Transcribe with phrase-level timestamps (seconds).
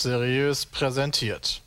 [0.00, 1.60] Seriös präsentiert.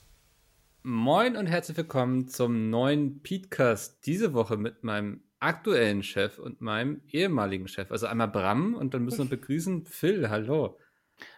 [0.82, 4.08] Moin und herzlich willkommen zum neuen Podcast.
[4.08, 7.92] Diese Woche mit meinem aktuellen Chef und meinem ehemaligen Chef.
[7.92, 10.32] Also einmal Bram und dann müssen wir begrüßen Phil.
[10.32, 10.80] Hallo.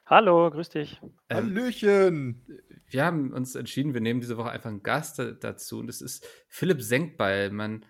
[0.05, 1.01] Hallo, grüß dich.
[1.27, 2.45] Ähm, Hallöchen.
[2.87, 6.25] Wir haben uns entschieden, wir nehmen diese Woche einfach einen Gast dazu und das ist
[6.47, 7.49] Philipp Senkbeil.
[7.49, 7.85] Man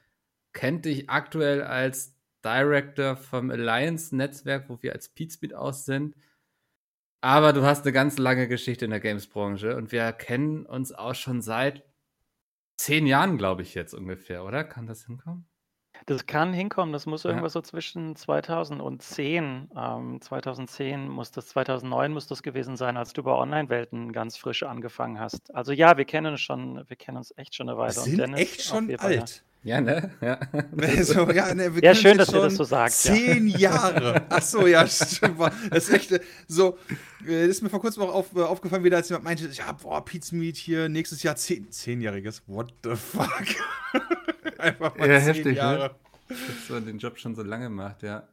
[0.52, 6.16] kennt dich aktuell als Director vom Alliance-Netzwerk, wo wir als Pizbeat aus sind.
[7.26, 11.16] Aber du hast eine ganz lange Geschichte in der Games-Branche und wir kennen uns auch
[11.16, 11.84] schon seit
[12.78, 14.64] zehn Jahren, glaube ich, jetzt ungefähr, oder?
[14.64, 15.48] Kann das hinkommen?
[16.06, 22.28] Das kann hinkommen, das muss irgendwas so zwischen 2010, ähm, 2010 muss das, 2009 muss
[22.28, 25.52] das gewesen sein, als du bei Online-Welten ganz frisch angefangen hast.
[25.56, 27.96] Also ja, wir kennen uns schon, wir kennen uns echt schon eine Weile.
[27.96, 29.44] Wir sind Dennis echt schon alt.
[29.66, 30.12] Ja, ne?
[30.22, 30.40] Ja.
[31.04, 33.14] So, ja, ne, wir Ja, schön, dass ihr das so sagt, ja.
[33.14, 34.22] Zehn Jahre.
[34.30, 35.40] Ach so, ja, stimmt.
[35.72, 36.78] Das ist echt äh, so.
[37.28, 39.72] äh, Das ist mir vor kurzem auch auf, äh, aufgefallen, wieder als jemand meinte, ja,
[39.72, 42.44] boah, Pizza Meat hier nächstes Jahr zehn, zehnjähriges.
[42.46, 43.28] What the fuck?
[44.60, 45.54] Einfach mal Ja, zehn heftig, ne?
[45.54, 45.96] Jahre.
[46.30, 48.24] Dass man den Job schon so lange macht, ja.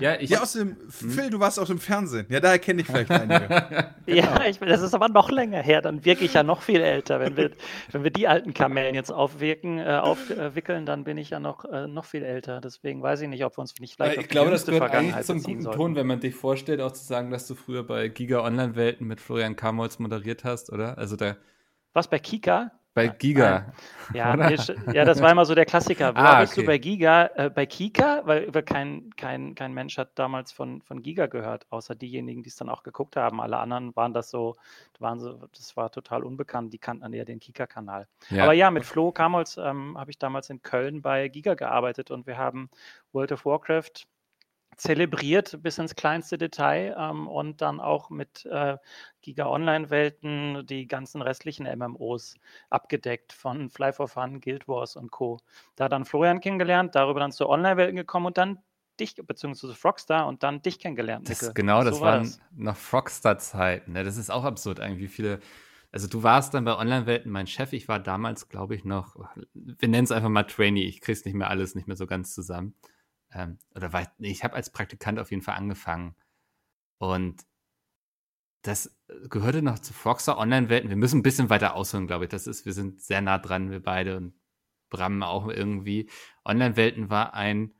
[0.00, 0.30] Ja, ich.
[0.30, 2.26] Ja, außerdem, Phil, du warst auf dem Fernsehen.
[2.28, 3.90] Ja, daher kenne ich vielleicht einige.
[4.06, 5.82] Ja, ich, das ist aber noch länger her.
[5.82, 7.20] Dann wirke ich ja noch viel älter.
[7.20, 7.52] Wenn wir,
[7.92, 11.86] wenn wir die alten Kamellen jetzt aufwirken, äh, aufwickeln, dann bin ich ja noch, äh,
[11.86, 12.60] noch viel älter.
[12.60, 14.92] Deswegen weiß ich nicht, ob wir uns nicht vielleicht ich auf die glaube, das gehört
[14.92, 15.78] eigentlich zum guten sollten.
[15.78, 19.20] Ton, wenn man dich vorstellt, auch zu sagen, dass du früher bei Giga Online-Welten mit
[19.20, 20.98] Florian Kamolz moderiert hast, oder?
[20.98, 21.36] Also da
[21.92, 22.72] Was bei Kika?
[22.94, 23.72] Bei Giga.
[24.12, 24.56] Ja, nee,
[24.92, 26.16] ja, das war immer so der Klassiker.
[26.18, 26.66] Wo Ah, bist du okay.
[26.66, 27.30] bei Giga?
[27.34, 28.22] Äh, bei Kika?
[28.24, 32.48] Weil weil kein, kein, kein Mensch hat damals von, von Giga gehört, außer diejenigen, die
[32.48, 33.40] es dann auch geguckt haben.
[33.40, 34.56] Alle anderen waren das so,
[34.98, 36.72] waren so, das war total unbekannt.
[36.72, 38.08] Die kannten eher den Kika-Kanal.
[38.32, 42.26] Aber ja, mit Flo Kamholz ähm, habe ich damals in Köln bei Giga gearbeitet und
[42.26, 42.68] wir haben
[43.12, 44.06] World of Warcraft
[44.76, 48.78] zelebriert bis ins kleinste Detail ähm, und dann auch mit äh,
[49.22, 52.36] Giga Online-Welten die ganzen restlichen MMOs
[52.70, 55.38] abgedeckt von Fly for Fun, Guild Wars und Co.
[55.76, 58.58] Da dann Florian kennengelernt, darüber dann zu Online-Welten gekommen und dann
[58.98, 61.28] dich, beziehungsweise Frogstar und dann dich kennengelernt.
[61.28, 62.40] Das, genau, das So war waren das.
[62.50, 63.92] noch Frogstar-Zeiten.
[63.92, 64.04] Ne?
[64.04, 65.40] Das ist auch absurd eigentlich, wie viele.
[65.92, 67.72] Also du warst dann bei Online-Welten mein Chef.
[67.72, 69.16] Ich war damals, glaube ich, noch,
[69.54, 70.84] wir nennen es einfach mal Trainee.
[70.84, 72.74] Ich krieg's nicht mehr alles, nicht mehr so ganz zusammen.
[73.32, 76.14] Ähm, oder war, ich habe als Praktikant auf jeden Fall angefangen.
[76.98, 77.44] Und
[78.62, 78.94] das
[79.28, 80.90] gehörte noch zu Frogstar Online-Welten.
[80.90, 82.30] Wir müssen ein bisschen weiter ausholen, glaube ich.
[82.30, 84.34] Das ist, wir sind sehr nah dran, wir beide und
[84.90, 86.10] Bram auch irgendwie.
[86.44, 87.72] Online-Welten war ein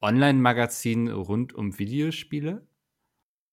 [0.00, 2.66] Online-Magazin rund um Videospiele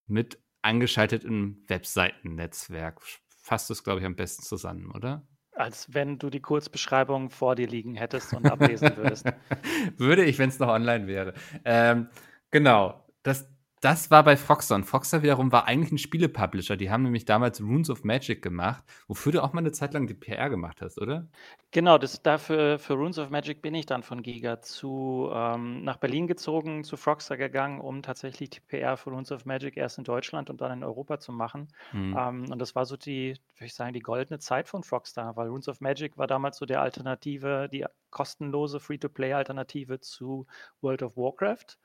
[0.07, 3.01] mit angeschaltetem Webseitennetzwerk.
[3.27, 5.27] Fasst es, glaube ich, am besten zusammen, oder?
[5.59, 9.25] Als wenn du die Kurzbeschreibung vor dir liegen hättest und ablesen würdest.
[9.97, 11.33] Würde ich, wenn es noch online wäre.
[11.65, 12.07] Ähm,
[12.49, 13.03] genau.
[13.23, 13.45] Das,
[13.81, 14.75] das war bei Frogstar.
[14.75, 16.75] Und Frogstar wiederum war eigentlich ein Spielepublisher.
[16.75, 20.05] Die haben nämlich damals Runes of Magic gemacht, wofür du auch mal eine Zeit lang
[20.05, 21.27] die PR gemacht hast, oder?
[21.71, 25.97] Genau, das, dafür für Runes of Magic bin ich dann von Giga zu ähm, nach
[25.97, 30.03] Berlin gezogen, zu Frogstar gegangen, um tatsächlich die PR für Runes of Magic erst in
[30.03, 31.69] Deutschland und dann in Europa zu machen.
[31.91, 32.17] Hm.
[32.17, 35.47] Ähm, und das war so die, würde ich sagen, die goldene Zeit von Frogstar, weil
[35.47, 40.47] Runes of Magic war damals so der Alternative, die kostenlose Free-to-Play-Alternative zu
[40.81, 41.77] World of Warcraft.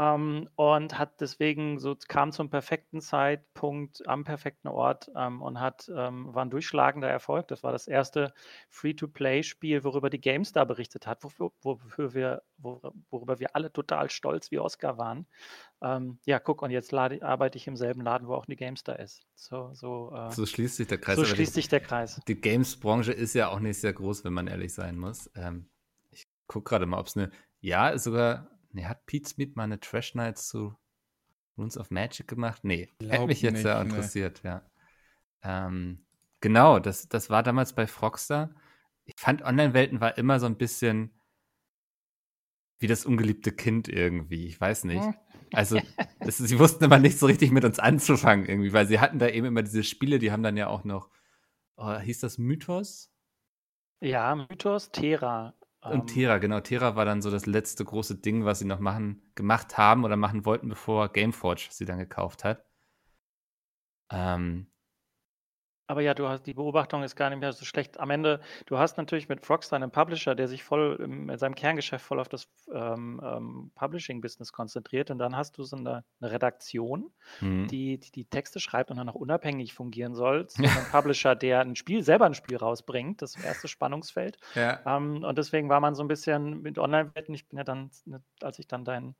[0.00, 5.90] Ähm, und hat deswegen so kam zum perfekten Zeitpunkt am perfekten Ort ähm, und hat
[5.92, 7.48] ähm, war ein durchschlagender Erfolg.
[7.48, 8.32] Das war das erste
[8.70, 14.52] Free-to-Play-Spiel, worüber die GameStar berichtet hat, wofür, wofür wir, wor- worüber wir alle total stolz
[14.52, 15.26] wie Oscar waren.
[15.82, 18.98] Ähm, ja, guck, und jetzt lade, arbeite ich im selben Laden, wo auch die GameStar
[19.00, 19.22] ist.
[19.34, 21.16] So, so, äh, So schließt sich der Kreis.
[21.16, 22.20] so schließt die, sich der Kreis.
[22.28, 25.30] die Games-Branche ist ja auch nicht sehr groß, wenn man ehrlich sein muss.
[25.34, 25.68] Ähm,
[26.10, 27.30] ich gucke gerade mal, ob es eine.
[27.60, 28.57] Ja, ist sogar.
[28.70, 30.76] Nee, hat Pete Smith mal eine Trash Night zu
[31.56, 32.64] Runes of Magic gemacht?
[32.64, 33.90] Nee, hätte mich jetzt nicht, sehr nee.
[33.90, 34.62] interessiert, ja.
[35.42, 36.04] Ähm,
[36.40, 38.54] genau, das, das war damals bei Frogstar.
[39.04, 41.18] Ich fand Online-Welten war immer so ein bisschen
[42.78, 44.46] wie das ungeliebte Kind irgendwie.
[44.46, 45.02] Ich weiß nicht.
[45.02, 45.14] Hm.
[45.52, 45.80] Also,
[46.20, 49.28] das, sie wussten immer nicht so richtig mit uns anzufangen irgendwie, weil sie hatten da
[49.28, 51.10] eben immer diese Spiele, die haben dann ja auch noch,
[51.76, 53.12] oh, hieß das Mythos?
[54.00, 55.57] Ja, Mythos, Terra.
[55.82, 56.60] Und ähm, Terra, genau.
[56.60, 60.16] Terra war dann so das letzte große Ding, was sie noch machen, gemacht haben oder
[60.16, 62.64] machen wollten, bevor Gameforge sie dann gekauft hat.
[64.10, 64.66] Ähm,
[65.88, 67.98] Aber ja, du hast die Beobachtung ist gar nicht mehr so schlecht.
[67.98, 71.54] Am Ende, du hast natürlich mit Frogstar einen Publisher, der sich voll im, in seinem
[71.54, 75.10] Kerngeschäft voll auf das ähm, ähm, Publishing-Business konzentriert.
[75.10, 77.68] Und dann hast du so eine, eine Redaktion, Mhm.
[77.68, 80.46] die, die die Texte schreibt und dann auch unabhängig fungieren soll.
[80.46, 84.36] Zu einem Publisher, der ein Spiel, selber ein Spiel rausbringt, das erste Spannungsfeld.
[84.54, 84.80] Ja.
[84.84, 87.34] Ähm, und deswegen war man so ein bisschen mit Online-Wetten.
[87.34, 89.14] Ich bin ja dann, ne, als ich dann dein,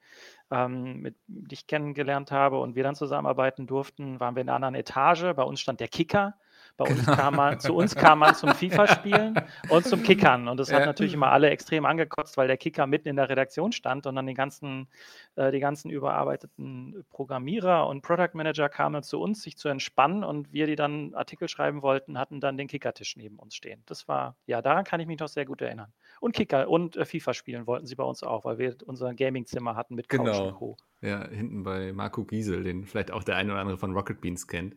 [0.51, 4.75] ähm, mit dich kennengelernt habe und wir dann zusammenarbeiten durften, waren wir in einer anderen
[4.75, 5.35] Etage.
[5.35, 6.35] Bei uns stand der Kicker.
[6.79, 7.17] Bei uns Genau.
[7.17, 9.35] kam man, zu uns kam man zum FIFA-Spielen
[9.69, 10.47] und zum Kickern.
[10.47, 10.87] Und das hat Ja.
[10.87, 14.27] natürlich immer alle extrem angekotzt, weil der Kicker mitten in der Redaktion stand und dann
[14.29, 14.87] die ganzen,
[15.35, 20.53] äh, die ganzen überarbeiteten Programmierer und Product Manager kamen zu uns, sich zu entspannen und
[20.53, 23.83] wir, die dann Artikel schreiben wollten, hatten dann den Kickertisch neben uns stehen.
[23.87, 25.93] Das war, ja, daran kann ich mich noch sehr gut erinnern.
[26.21, 29.75] Und Kicker und äh, FIFA spielen wollten sie bei uns auch, weil wir unser Gaming-Zimmer
[29.75, 30.47] hatten mit Couch Genau.
[30.47, 30.77] und Co.
[31.01, 34.47] Ja, hinten bei Marco Giesel, den vielleicht auch der eine oder andere von Rocket Beans
[34.47, 34.77] kennt.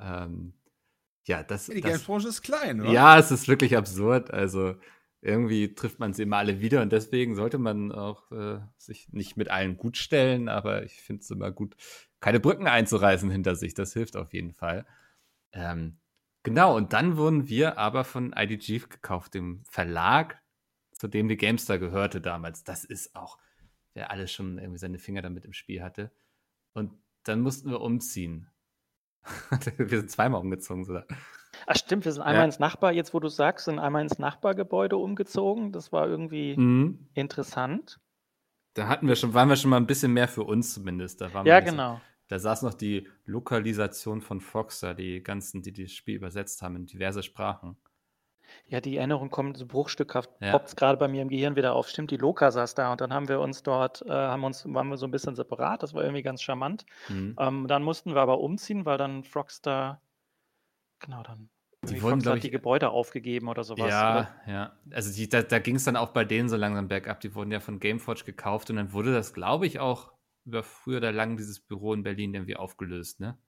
[0.00, 0.52] Ähm,
[1.28, 2.90] ja, das, Die das Gamesbranche ist klein, oder?
[2.90, 4.32] Ja, es ist wirklich absurd.
[4.32, 4.76] Also
[5.20, 9.36] irgendwie trifft man sie immer alle wieder und deswegen sollte man auch äh, sich nicht
[9.36, 11.76] mit allen gut stellen, aber ich finde es immer gut,
[12.20, 13.74] keine Brücken einzureißen hinter sich.
[13.74, 14.86] Das hilft auf jeden Fall.
[15.52, 15.98] Ähm,
[16.44, 20.40] genau, und dann wurden wir aber von IDG gekauft, dem Verlag,
[20.92, 22.64] zu dem die Gamestar gehörte damals.
[22.64, 23.38] Das ist auch,
[23.92, 26.10] wer alles schon irgendwie seine Finger damit im Spiel hatte.
[26.72, 26.92] Und
[27.24, 28.48] dann mussten wir umziehen.
[29.78, 31.04] wir sind zweimal umgezogen sogar.
[31.66, 32.44] Ach stimmt, wir sind einmal Ja.
[32.46, 35.72] ins Nachbar, jetzt wo du sagst, sind einmal ins Nachbargebäude umgezogen.
[35.72, 37.08] Das war irgendwie Mhm.
[37.14, 37.98] interessant.
[38.74, 41.20] Da hatten wir schon, waren wir schon mal ein bisschen mehr für uns zumindest.
[41.20, 42.00] Da waren Ja, so- genau.
[42.28, 46.86] Da saß noch die Lokalisation von Foxer, die ganzen, die das Spiel übersetzt haben in
[46.86, 47.76] diverse Sprachen.
[48.66, 50.52] Ja, die Erinnerung kommt so bruchstückhaft, Ja.
[50.52, 51.88] poppt gerade bei mir im Gehirn wieder auf.
[51.88, 54.88] Stimmt, die Loka saß da und dann haben wir uns dort, äh, haben uns, waren
[54.88, 56.84] wir so ein bisschen separat, das war irgendwie ganz charmant.
[57.08, 57.36] Mhm.
[57.38, 60.00] Ähm, dann mussten wir aber umziehen, weil dann Frogstar,
[61.00, 61.50] genau, dann
[61.82, 63.88] irgendwie wurden, Frogstar glaub hat die ich, Gebäude aufgegeben oder sowas.
[63.90, 64.42] ja, Oder?
[64.46, 64.78] ja.
[64.92, 67.20] Also die, da, da ging es dann auch bei denen so langsam bergab.
[67.20, 70.12] Die wurden ja von Gameforge gekauft und dann wurde das, glaube ich, auch
[70.44, 73.38] über früher oder lang dieses Büro in Berlin irgendwie aufgelöst, ne?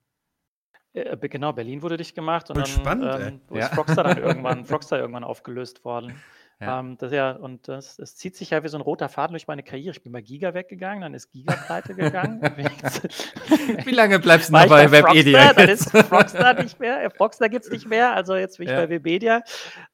[0.93, 3.69] Äh, be- genau, Berlin wurde dicht gemacht und Voll dann spannend, ähm, ist Ja.
[3.69, 6.15] Frogstar dann irgendwann, Frogstar irgendwann aufgelöst worden.
[6.61, 6.81] Ja.
[6.81, 9.47] Ähm, das, ja, und das, das zieht sich ja wie so ein roter Faden durch
[9.47, 9.93] meine Karriere.
[9.93, 12.43] Ich bin bei Giga weggegangen, dann ist Giga pleite gegangen.
[13.85, 15.55] Wie lange bleibst du noch bei bei Webedia?
[15.55, 18.73] Dann ist Frogstar nicht mehr, äh, Frogstar gibt es nicht mehr, also jetzt bin ich
[18.73, 18.81] Ja.
[18.81, 19.43] bei Webedia.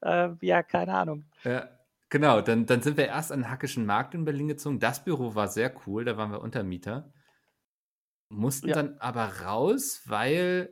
[0.01, 1.27] Äh, ja, keine Ahnung.
[1.45, 1.69] Ja,
[2.09, 2.41] genau.
[2.41, 4.81] Dann, dann sind wir erst an den Hackischen Markt in Berlin gezogen.
[4.81, 7.13] Das Büro war sehr cool, da waren wir Untermieter.
[8.29, 10.71] Mussten dann aber raus, weil,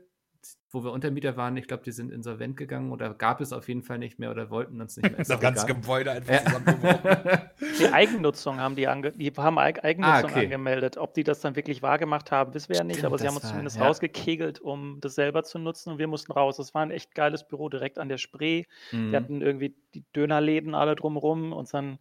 [0.75, 3.83] wo wir Untermieter waren, ich glaube, die sind insolvent gegangen oder gab es auf jeden
[3.83, 5.25] Fall nicht mehr oder wollten uns nicht mehr.
[5.25, 5.67] Das ganze.
[5.67, 6.45] Gebäude einfach Ja.
[6.45, 7.41] zusammengebrochen.
[7.81, 10.45] Die Eigennutzung haben die, ange die haben Eig Eigennutzung Ah, okay.
[10.45, 10.97] angemeldet.
[10.97, 13.35] Ob die das dann wirklich wahrgemacht haben, wissen wir ja nicht, Stimmt, aber sie haben
[13.35, 13.87] uns war- zumindest ja.
[13.87, 16.57] rausgekegelt, um das selber zu nutzen und wir mussten raus.
[16.59, 18.65] Das war ein echt geiles Büro direkt an der Spree.
[18.91, 19.15] Wir Mhm.
[19.17, 21.99] hatten irgendwie die Dönerläden alle drumrum und dann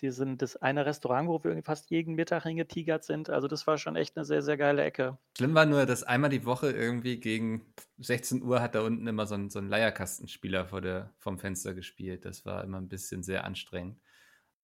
[0.00, 3.30] die sind das eine Restaurant, wo wir irgendwie fast jeden Mittag hingetigert sind.
[3.30, 5.18] Also das war schon echt eine sehr, sehr geile Ecke.
[5.36, 9.26] Schlimm war nur, dass einmal die Woche irgendwie gegen 16 Uhr hat da unten immer
[9.26, 12.24] so ein, so ein Leierkastenspieler vor der, vom Fenster gespielt.
[12.24, 14.00] Das war immer ein bisschen sehr anstrengend.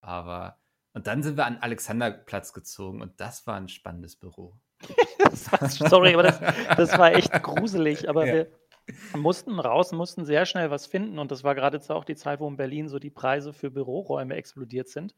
[0.00, 0.58] Aber,
[0.92, 4.58] und dann sind wir an Alexanderplatz gezogen und das war ein spannendes Büro.
[5.50, 6.40] War, sorry, aber das,
[6.76, 8.08] das war echt gruselig.
[8.08, 8.34] Aber Ja.
[8.34, 8.50] wir
[9.14, 11.18] mussten raus, mussten sehr schnell was finden.
[11.18, 13.70] Und das war gerade jetzt auch die Zeit, wo in Berlin so die Preise für
[13.70, 15.14] Büroräume explodiert sind.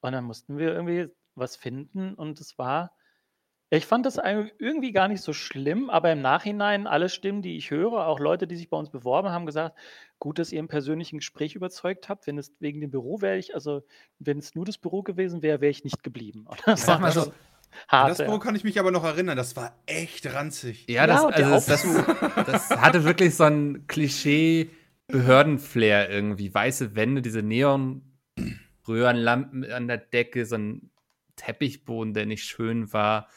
[0.00, 2.14] Und dann mussten wir irgendwie was finden.
[2.14, 2.92] Und es war,
[3.70, 4.20] ich fand das
[4.58, 8.46] irgendwie gar nicht so schlimm, aber im Nachhinein alle Stimmen, die ich höre, auch Leute,
[8.46, 9.76] die sich bei uns beworben haben, gesagt,
[10.18, 12.26] gut, dass ihr im persönlichen Gespräch überzeugt habt.
[12.26, 13.82] Wenn es wegen dem Büro wäre ich, also
[14.18, 16.46] wenn es nur das Büro gewesen wäre, wäre ich nicht geblieben.
[16.66, 17.32] Ich sag mal so,
[17.88, 18.10] hart.
[18.10, 18.26] das ja.
[18.26, 19.36] Büro kann ich mich aber noch erinnern.
[19.36, 20.86] Das war echt ranzig.
[20.88, 22.06] Ja, das, Ja, der also das, das,
[22.46, 26.52] das hatte wirklich so ein Klischee-Behördenflair irgendwie.
[26.52, 30.90] Weiße Wände, diese Neonröhrenlampen an der Decke, so ein
[31.36, 33.28] Teppichboden, der nicht schön war.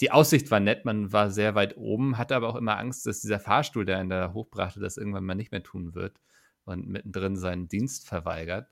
[0.00, 3.20] Die Aussicht war nett, man war sehr weit oben, hatte aber auch immer Angst, dass
[3.20, 6.18] dieser Fahrstuhl, der ihn da hochbrachte, das irgendwann mal nicht mehr tun wird
[6.64, 8.68] und mittendrin seinen Dienst verweigert.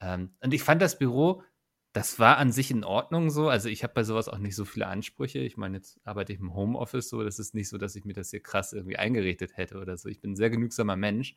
[0.00, 1.42] Ähm, und ich fand das Büro,
[1.92, 3.48] das war an sich in Ordnung so.
[3.48, 5.40] Also ich habe bei sowas auch nicht so viele Ansprüche.
[5.40, 7.24] Ich meine, jetzt arbeite ich im Homeoffice so.
[7.24, 10.08] Das ist nicht so, dass ich mir das hier krass irgendwie eingerichtet hätte oder so.
[10.08, 11.34] Ich bin ein sehr genügsamer Mensch.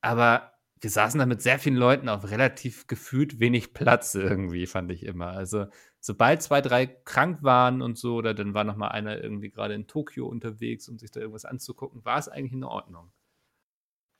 [0.00, 4.90] Aber wir saßen da mit sehr vielen Leuten auf relativ gefühlt wenig Platz irgendwie, fand
[4.90, 5.28] ich immer.
[5.28, 5.66] Also
[6.00, 9.74] sobald zwei, drei krank waren und so, oder dann war noch mal einer irgendwie gerade
[9.74, 13.12] in Tokio unterwegs, um sich da irgendwas anzugucken, war es eigentlich in Ordnung.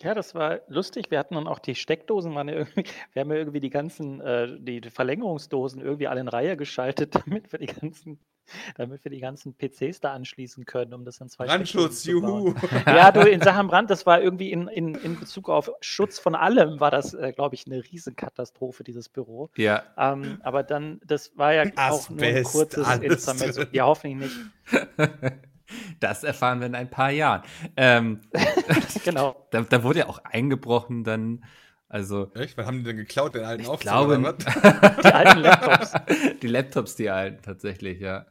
[0.02, 1.11] Ja, das war lustig.
[1.11, 4.21] Wir hatten dann auch die Steckdosen, waren ja irgendwie, wir haben ja irgendwie die ganzen,
[4.21, 8.19] äh, die, Verlängerungsdosen irgendwie alle in Reihe geschaltet, damit wir die ganzen
[8.76, 12.52] damit wir die ganzen PCs da anschließen können, um das in zwei Brandschutz, juhu.
[12.87, 16.35] Ja, du, in Sachen Brand, das war irgendwie in, in, in Bezug auf Schutz von
[16.35, 19.50] allem, war das, äh, glaube ich, eine Riesenkatastrophe, dieses Büro.
[19.57, 22.87] Ja, Ähm, aber dann, das war ja auch nur ein Asbest, kurzes
[23.54, 23.69] drin.
[23.73, 25.40] Ja, hoffentlich nicht.
[26.00, 27.43] Das erfahren wir in ein paar Jahren.
[27.77, 28.21] Ähm,
[29.05, 29.47] Genau.
[29.50, 31.45] da, da wurde ja auch eingebrochen dann,
[31.89, 32.57] also Echt?
[32.57, 35.03] Was haben die denn geklaut, den alten ich Aufzug glaube, oder was?
[35.03, 35.93] Die alten Laptops.
[36.43, 38.27] die Laptops, die alten tatsächlich, ja.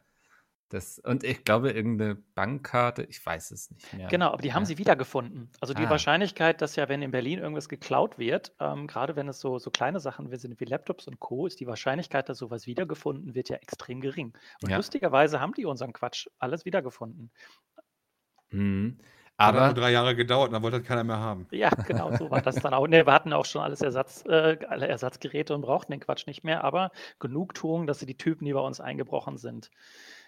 [0.70, 4.08] Das, und ich glaube, irgendeine Bankkarte, ich weiß es nicht mehr.
[4.08, 4.66] Genau, aber die haben ja.
[4.66, 5.50] sie wiedergefunden.
[5.60, 5.90] Also die Ah.
[5.90, 9.72] Wahrscheinlichkeit, dass ja, wenn in Berlin irgendwas geklaut wird, ähm, gerade wenn es so, so
[9.72, 13.56] kleine Sachen sind wie Laptops und Co., ist die Wahrscheinlichkeit, dass sowas wiedergefunden wird, ja
[13.56, 14.32] extrem gering.
[14.62, 14.76] Und Ja.
[14.76, 17.32] lustigerweise haben die unseren Quatsch alles wiedergefunden.
[18.50, 18.98] Mhm.
[19.42, 21.48] Hat Aber nur drei Jahre gedauert und dann wollte das keiner mehr haben.
[21.50, 22.86] Ja, genau, so war das dann auch.
[22.86, 26.44] Ne, wir hatten auch schon alles Ersatz, äh, alle Ersatzgeräte und brauchten den Quatsch nicht
[26.44, 29.70] mehr, aber Genugtuung, dass sie die Typen, die bei uns eingebrochen sind,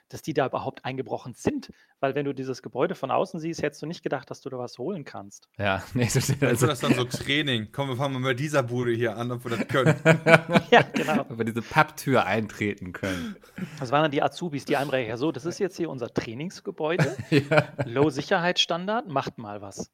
[0.09, 1.73] dass die da überhaupt eingebrochen sind.
[2.01, 4.59] Weil wenn du dieses Gebäude von außen siehst, hättest du nicht gedacht, dass du da
[4.59, 5.49] was holen kannst.
[5.59, 7.69] ja, nee, das, Also also, das dann so Training.
[7.73, 9.95] Komm, wir fangen mal mit dieser Bude hier an, ob wir das können.
[10.71, 11.21] Ja, genau.
[11.23, 13.37] ob wir diese Papptür eintreten können.
[13.79, 15.09] Das waren dann die Azubis, die Einbrecher.
[15.11, 17.17] Ja, So, das ist jetzt hier unser Trainingsgebäude.
[17.31, 19.91] ja, Low-Sicherheitsstandard, macht mal was.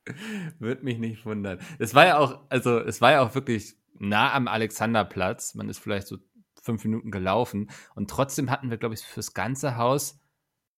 [0.59, 1.59] würde mich nicht wundern.
[1.79, 5.55] Es war ja auch, also es war ja auch wirklich nah am Alexanderplatz.
[5.55, 6.19] Man ist vielleicht so
[6.63, 10.21] fünf Minuten gelaufen und trotzdem hatten wir, glaube ich, fürs ganze Haus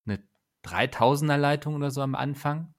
[0.05, 0.23] eine
[0.65, 2.73] 3000er Leitung oder so am Anfang.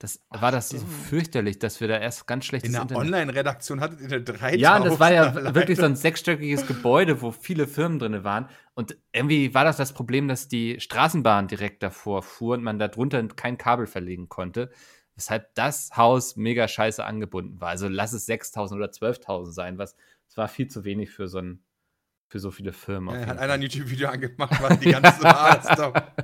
[0.00, 3.80] Das Ach, war das so fürchterlich, dass wir da erst ganz schlechtes In der Online-Redaktion
[3.80, 7.32] hattet ihr eine 3000 Ja, und das war ja wirklich so ein sechsstöckiges Gebäude, wo
[7.32, 8.48] viele Firmen drin waren.
[8.74, 12.86] Und irgendwie war das das Problem, dass die Straßenbahn direkt davor fuhr und man da
[12.86, 14.70] drunter kein Kabel verlegen konnte.
[15.16, 17.70] Weshalb das Haus mega scheiße angebunden war.
[17.70, 19.96] Also lass es 6000 oder 12.000 sein, was
[20.28, 21.64] es war viel zu wenig für so ein
[22.28, 23.14] für so viele Firmen.
[23.14, 25.22] Ja, hat einer ein YouTube-Video angemacht, was die ganze.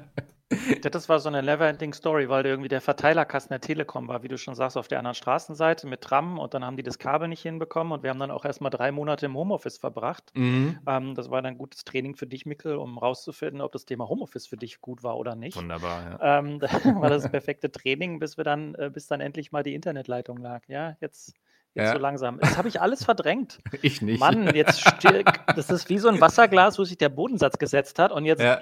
[0.82, 4.28] Ja, Das war so eine never-ending Story, weil irgendwie der Verteilerkasten der Telekom war, wie
[4.28, 7.28] du schon sagst, auf der anderen Straßenseite mit Tram und dann haben die das Kabel
[7.28, 10.30] nicht hinbekommen und wir haben dann auch erstmal drei Monate im Homeoffice verbracht.
[10.34, 10.78] Mhm.
[10.86, 14.46] Ähm, das war dann gutes Training für dich, Mikkel, um rauszufinden, ob das Thema Homeoffice
[14.46, 15.56] für dich gut war oder nicht.
[15.56, 16.38] Wunderbar, ja.
[16.38, 16.68] Ähm, da
[17.00, 20.62] war das perfekte Training, bis wir dann, äh, bis dann endlich mal die Internetleitung lag.
[20.68, 21.34] Ja, jetzt,
[21.74, 21.92] jetzt Ja.
[21.92, 22.38] so langsam.
[22.40, 23.58] Das habe ich alles verdrängt.
[23.82, 24.20] Ich nicht.
[24.20, 24.84] Mann, jetzt
[25.56, 28.60] das ist wie so ein Wasserglas, wo sich der Bodensatz gesetzt hat und jetzt Ja.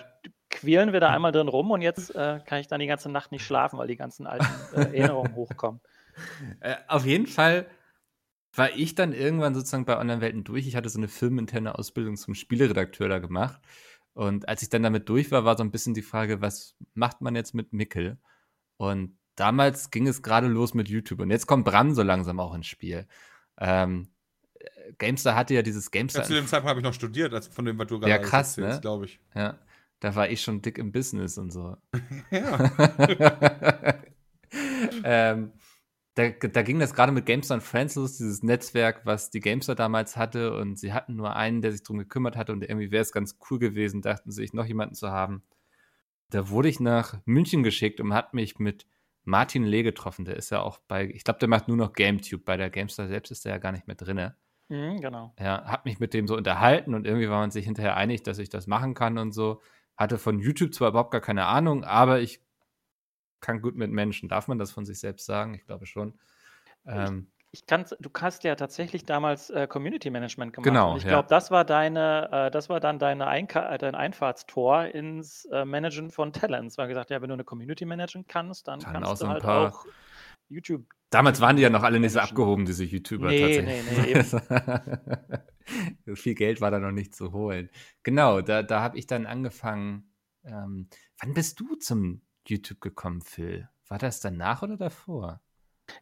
[0.51, 3.33] quälen wir da einmal drin rum und jetzt äh, kann ich dann die ganze Nacht
[3.33, 5.81] nicht schlafen, weil die ganzen alten äh, Erinnerungen hochkommen.
[6.61, 7.67] Äh, auf jeden Fall
[8.55, 10.67] war ich dann irgendwann sozusagen bei Online-Welten durch.
[10.67, 13.61] Ich hatte so eine firmeninterne Ausbildung zum Spieleredakteur da gemacht.
[14.15, 17.23] Und als ich dann damit durch war, war so ein bisschen die Frage, was macht
[17.23, 18.19] man jetzt mit Mickel?
[18.77, 21.21] Und damals ging es gerade los mit YouTube.
[21.21, 23.07] Und jetzt kommt Bram so langsam auch ins Spiel.
[23.59, 24.09] Ähm,
[24.55, 26.25] äh, GameStar hatte ja dieses Ja, GameStar.
[26.25, 28.57] zu dem Zeitpunkt habe ich noch studiert, als von dem, was du gerade Ja, krass,
[28.57, 28.79] ne?
[28.81, 29.21] glaube ich.
[29.35, 29.59] ja,
[30.01, 31.77] da war ich schon dick im Business und so.
[32.31, 32.73] Ja.
[35.05, 35.53] ähm,
[36.15, 39.75] da, da ging das gerade mit GameStar und Friends los, dieses Netzwerk, was die GameStar
[39.75, 40.55] damals hatte.
[40.57, 42.53] Und sie hatten nur einen, der sich darum gekümmert hatte.
[42.53, 45.43] Und irgendwie wäre es ganz cool gewesen, dachten sich, noch jemanden zu haben.
[46.29, 48.87] Da wurde ich nach München geschickt und hat mich mit
[49.25, 50.25] Martin Lee getroffen.
[50.25, 52.45] Der ist ja auch bei, ich glaube, der macht nur noch GameTube.
[52.45, 54.37] Bei der GameStar selbst ist der ja gar nicht mehr drinne.
[54.69, 55.35] Mhm, genau.
[55.39, 58.39] Ja, hab mich mit dem so unterhalten und irgendwie war man sich hinterher einig, dass
[58.39, 59.61] ich das machen kann und so.
[59.97, 62.43] Hatte von YouTube zwar überhaupt gar keine Ahnung, aber ich
[63.41, 64.29] kann gut mit Menschen.
[64.29, 65.55] Darf man das von sich selbst sagen?
[65.55, 66.19] Ich glaube schon.
[66.87, 70.65] Ähm, Ich kann's, du hast ja tatsächlich damals äh, Community Management gemacht.
[70.65, 71.11] Genau, Und ich ja.
[71.11, 75.67] glaube, das war deine, äh, das war dann deine Einka äh, dein Einfahrtstor ins äh,
[75.67, 76.79] Managen von Talents.
[76.79, 79.69] Weil gesagt, ja, wenn du eine Community managen kannst, dann auch kannst du halt paar
[79.69, 79.85] auch
[80.49, 80.87] YouTube.
[81.11, 84.15] damals waren die ja noch alle nicht so abgehoben, diese YouTuber Nee, tatsächlich.
[84.15, 85.39] nee,
[86.07, 87.69] so viel Geld war da noch nicht zu holen.
[88.03, 90.11] Genau, da, da habe ich dann angefangen.
[90.45, 90.89] Ähm,
[91.21, 93.69] wann bist du zum YouTube gekommen, Phil?
[93.89, 95.43] War das danach oder davor?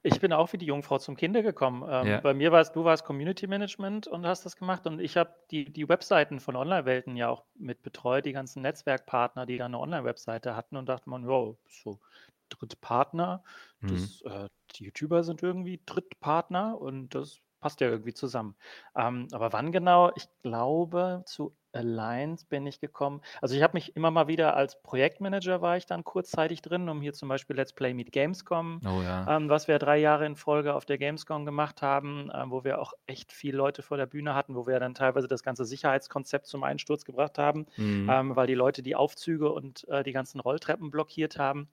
[0.03, 1.83] Ich bin auch wie die Jungfrau zum Kinder gekommen.
[1.89, 2.21] Ähm, Ja.
[2.21, 5.65] Bei mir warst du warst Community Management und hast das gemacht und ich habe die,
[5.73, 10.57] die Webseiten von Online-Welten ja auch mit betreut, die ganzen Netzwerkpartner, die dann eine Online-Webseite
[10.57, 12.01] hatten und dachte man, wow, so
[12.49, 13.43] Drittpartner,
[13.83, 13.91] Mhm.
[13.93, 18.57] das, äh, die YouTuber sind irgendwie Drittpartner und das passt ja irgendwie zusammen.
[18.97, 20.11] Ähm, aber wann genau?
[20.17, 23.21] Ich glaube, zu Alliance bin ich gekommen.
[23.41, 27.01] Also ich habe mich immer mal wieder als Projektmanager war ich dann kurzzeitig drin, um
[27.01, 29.27] hier zum Beispiel Let's Play Meet Gamescom Oh ja.
[29.27, 32.81] ähm, was wir drei Jahre in Folge auf der Gamescom gemacht haben, ähm, wo wir
[32.81, 36.47] auch echt viele Leute vor der Bühne hatten, wo wir dann teilweise das ganze Sicherheitskonzept
[36.47, 38.09] zum Einsturz gebracht haben, Mhm.
[38.09, 41.69] ähm, weil die Leute die Aufzüge und äh, die ganzen Rolltreppen blockiert haben.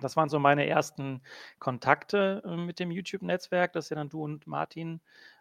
[0.00, 1.22] Das waren so meine ersten
[1.58, 5.00] Kontakte äh, mit dem YouTube-Netzwerk, das ja dann du und Martin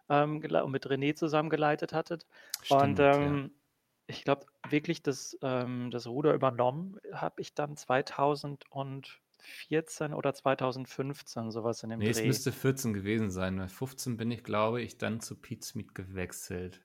[0.10, 2.27] ähm, und mit René zusammen geleitet hattet.
[2.68, 3.39] und Stimmt, ja.
[3.39, 3.51] ähm,
[4.10, 11.84] ich glaube, wirklich das, ähm, das Ruder übernommen habe ich dann 2014 oder 2015, sowas
[11.84, 12.28] in dem Nee, es Dreh.
[12.28, 13.58] müsste 14 gewesen sein.
[13.58, 16.84] Bei 15 bin ich, glaube ich, dann zu Pete's Meat gewechselt.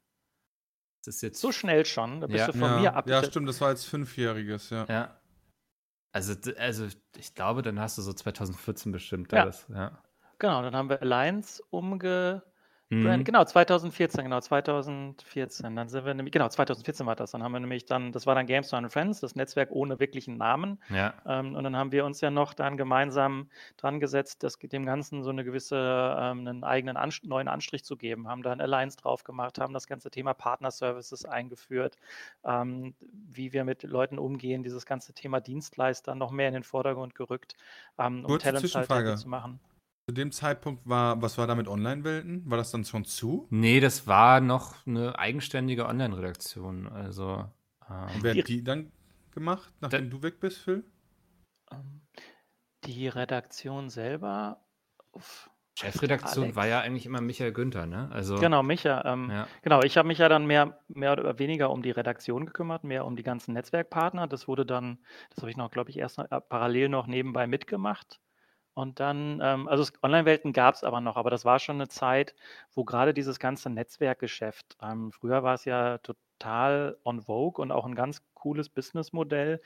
[1.04, 2.46] Das ist jetzt So schnell schon, da bist Ja.
[2.46, 3.08] du von ja, mir ab.
[3.08, 4.84] ja, stimmt, das war jetzt Fünfjähriges, ja.
[4.88, 5.20] Ja.
[6.12, 9.46] Also, also ich glaube, dann hast du so 2014 bestimmt Ja.
[9.46, 9.66] das.
[9.68, 10.02] Ja.
[10.38, 12.42] Genau, dann haben wir Alliance umge...
[12.90, 13.24] Mhm.
[13.24, 15.74] Genau, 2014, genau, 2014.
[15.74, 17.30] Dann sind wir nämlich, genau, 2014 war das.
[17.30, 20.36] Dann haben wir nämlich dann, das war dann Games and Friends, das Netzwerk ohne wirklichen
[20.36, 20.78] Namen.
[20.90, 21.14] Ja.
[21.26, 23.48] Ähm, und dann haben wir uns ja noch dann gemeinsam
[23.78, 27.96] dran gesetzt, das, dem Ganzen so eine gewisse, ähm, einen eigenen Anst neuen Anstrich zu
[27.96, 31.96] geben, haben da ein Alliance drauf gemacht, haben das ganze Thema Partner Services eingeführt,
[32.44, 37.14] ähm, wie wir mit Leuten umgehen, dieses ganze Thema Dienstleister noch mehr in den Vordergrund
[37.14, 37.56] gerückt,
[37.98, 39.58] ähm, um Kurze Talent halt zu machen.
[40.06, 42.42] Zu dem Zeitpunkt war, was war da mit Online-Welten?
[42.50, 43.46] War das dann schon zu?
[43.48, 46.88] Nee, das war noch eine eigenständige Online-Redaktion.
[46.88, 47.46] Also,
[47.88, 48.92] ähm, Wer Die- hat die dann
[49.30, 50.84] gemacht, nachdem du weg bist, Phil?
[51.72, 52.02] Ähm,
[52.84, 54.60] die Redaktion selber,
[55.12, 56.56] uff, Chefredaktion Alex.
[56.56, 58.10] war ja eigentlich immer Michael Günther, ne?
[58.12, 59.48] Also, genau, Micha, ähm, Ja.
[59.62, 63.06] Genau, ich habe mich ja dann mehr, mehr oder weniger um die Redaktion gekümmert, mehr
[63.06, 64.26] um die ganzen Netzwerkpartner.
[64.28, 64.98] Das wurde dann,
[65.30, 68.20] das habe ich noch, glaube ich, erst noch, äh, parallel noch nebenbei mitgemacht.
[68.74, 72.34] Und dann, ähm, also Online-Welten gab es aber noch, aber das war schon eine Zeit,
[72.74, 77.86] wo gerade dieses ganze Netzwerkgeschäft, ähm, früher war es ja total on vogue und auch
[77.86, 79.62] ein ganz cooles Businessmodell,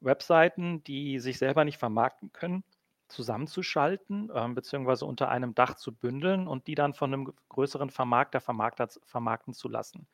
[0.00, 2.62] Webseiten, die sich selber nicht vermarkten können,
[3.08, 8.40] zusammenzuschalten, ähm, beziehungsweise unter einem Dach zu bündeln und die dann von einem größeren Vermarkter
[8.40, 10.06] vermarkter, vermarkten zu lassen.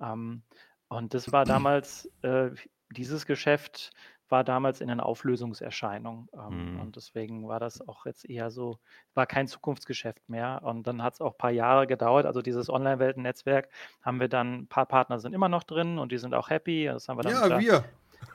[0.00, 0.42] Ähm,
[0.88, 2.50] und das war damals, äh,
[2.92, 3.92] dieses Geschäft
[4.32, 6.28] war damals in einer Auflösungserscheinung.
[6.34, 6.80] Ähm, Mhm.
[6.80, 8.78] Und deswegen war das auch jetzt eher so,
[9.14, 10.60] war kein Zukunftsgeschäft mehr.
[10.64, 12.26] Und dann hat es auch ein paar Jahre gedauert.
[12.26, 13.68] Also dieses Online-Welten-Netzwerk
[14.02, 16.86] haben wir dann, ein paar Partner sind immer noch drin und die sind auch happy.
[16.86, 17.84] Das haben wir dann Ja, wir.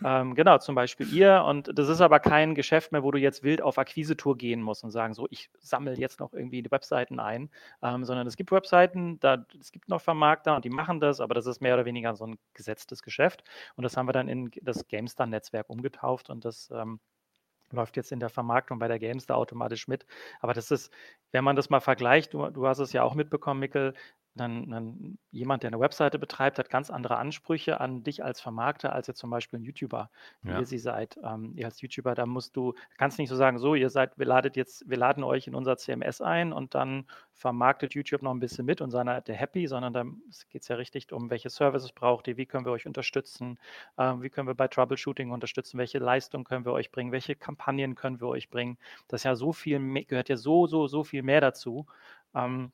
[0.04, 1.44] Ähm, genau, zum Beispiel ihr.
[1.44, 4.84] Und das ist aber kein Geschäft mehr, wo du jetzt wild auf Akquisetour gehen musst
[4.84, 7.50] und sagen, so, ich sammle jetzt noch irgendwie die Webseiten ein,
[7.82, 11.34] ähm, sondern es gibt Webseiten, da, es gibt noch Vermarkter und die machen das, aber
[11.34, 13.44] das ist mehr oder weniger so ein gesetztes Geschäft.
[13.76, 17.00] Und das haben wir dann in das GameStar-Netzwerk umgetauft und das ähm,
[17.72, 20.06] läuft jetzt in der Vermarktung bei der GameStar automatisch mit.
[20.40, 20.92] Aber das ist,
[21.32, 23.94] wenn man das mal vergleicht, du, du hast es ja auch mitbekommen, Mikkel,
[24.38, 28.94] dann, dann jemand, der eine Webseite betreibt, hat ganz andere Ansprüche an dich als Vermarkter,
[28.94, 30.10] als jetzt zum Beispiel ein YouTuber,
[30.44, 30.60] wie Ja.
[30.60, 31.18] ihr sie seid.
[31.24, 34.26] Ähm, ihr als YouTuber, da musst du, kannst nicht so sagen, so, ihr seid, wir
[34.26, 38.40] ladet jetzt, wir laden euch in unser CMS ein und dann vermarktet YouTube noch ein
[38.40, 40.04] bisschen mit und seid ihr happy, sondern da
[40.50, 43.60] geht es ja richtig um, welche Services braucht ihr, wie können wir euch unterstützen,
[43.98, 47.96] ähm, wie können wir bei Troubleshooting unterstützen, welche Leistung können wir euch bringen, welche Kampagnen
[47.96, 48.78] können wir euch bringen.
[49.08, 51.86] Das ist ja so viel, mehr- gehört ja so, so, so viel mehr dazu.
[52.34, 52.72] Ähm,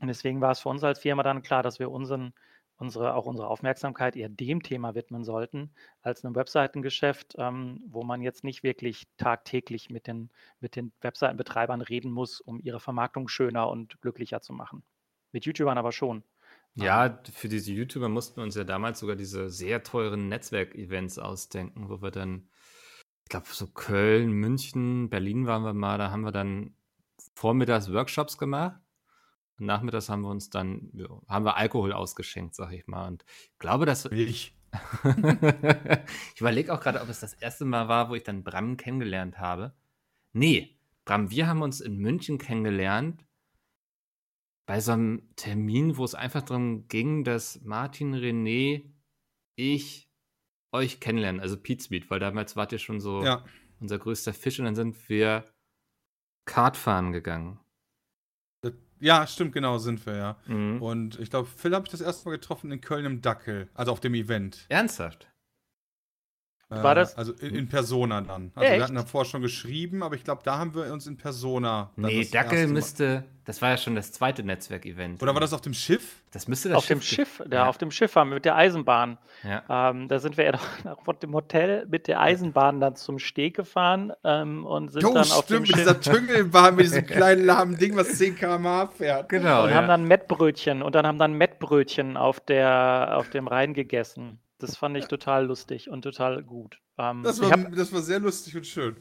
[0.00, 2.34] und deswegen war es für uns als Firma dann klar, dass wir unseren,
[2.76, 5.70] unsere, auch unsere Aufmerksamkeit eher dem Thema widmen sollten,
[6.02, 10.30] als einem Webseitengeschäft, ähm, wo man jetzt nicht wirklich tagtäglich mit den,
[10.60, 14.82] mit den Webseitenbetreibern reden muss, um ihre Vermarktung schöner und glücklicher zu machen.
[15.32, 16.22] Mit YouTubern aber schon.
[16.74, 21.88] Ja, für diese YouTuber mussten wir uns ja damals sogar diese sehr teuren Netzwerkevents ausdenken,
[21.88, 22.50] wo wir dann,
[23.24, 26.74] ich glaube, so Köln, München, Berlin waren wir mal, da haben wir dann
[27.34, 28.78] vormittags Workshops gemacht.
[29.58, 30.90] Nachmittags haben wir uns dann,
[31.28, 33.06] haben wir Alkohol ausgeschenkt, sag ich mal.
[33.06, 34.04] Und ich glaube, dass.
[34.06, 34.54] Ich.
[36.34, 39.38] ich überlege auch gerade, ob es das erste Mal war, wo ich dann Bram kennengelernt
[39.38, 39.74] habe.
[40.32, 43.24] Nee, Bram, wir haben uns in München kennengelernt
[44.66, 48.92] bei so einem Termin, wo es einfach darum ging, dass Martin, René,
[49.54, 50.10] ich
[50.72, 53.44] euch kennenlernen, also Pete's Meet, weil damals wart ihr schon so Ja.
[53.80, 55.44] unser größter Fisch und dann sind wir
[56.44, 57.60] Kart fahren gegangen.
[59.00, 60.36] Ja, stimmt, genau, sind wir, ja.
[60.46, 60.80] Mhm.
[60.82, 63.92] Und ich glaube, Phil habe ich das erste Mal getroffen in Köln im Dackel, also
[63.92, 64.66] auf dem Event.
[64.68, 65.28] Ernsthaft?
[66.68, 68.50] War Äh, das- Also in, in Persona dann.
[68.56, 68.76] Also Echt?
[68.78, 71.90] wir hatten davor schon geschrieben, aber ich glaube, da haben wir uns in Persona.
[71.96, 75.22] dann Nee, das Dackel müsste, das war ja schon das zweite Netzwerkevent.
[75.22, 76.22] Oder war das auf dem Schiff?
[76.32, 77.68] Das müsste das auf dem ge- Schiff, da Ja.
[77.68, 79.16] auf dem Schiff waren wir mit der Eisenbahn.
[79.44, 79.90] Ja.
[79.90, 80.52] Ähm, da sind wir ja
[80.84, 85.14] doch nach dem Hotel mit der Eisenbahn dann zum Steg gefahren ähm, und sind Jo,
[85.14, 88.34] dann auf dem stimmt, mit Schiff dieser Tüngelbahn, mit diesem kleinen lahmen Ding, was 10
[88.34, 89.28] km/h fährt.
[89.28, 89.62] Genau.
[89.64, 89.76] und ja.
[89.76, 94.40] haben dann Mettbrötchen und dann haben dann Mettbrötchen auf der auf dem Rhein gegessen.
[94.58, 96.78] Das fand ich total lustig und total gut.
[96.98, 98.96] Ähm, Das war, hab, das war sehr lustig und schön.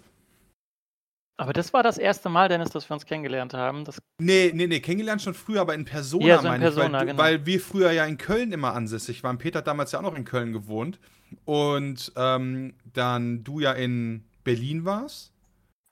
[1.37, 3.85] aber das war das erste Mal, Dennis, dass wir uns kennengelernt haben.
[3.85, 6.75] Das, Nee, nee, nee, kennengelernt schon früher, aber in Persona, Ja, so in meine ich,
[6.75, 7.17] weil, Persona, genau.
[7.17, 9.37] weil wir früher ja in Köln immer ansässig waren.
[9.37, 10.99] Peter hat damals ja auch noch in Köln gewohnt.
[11.43, 15.33] Und ähm, dann du ja in Berlin warst.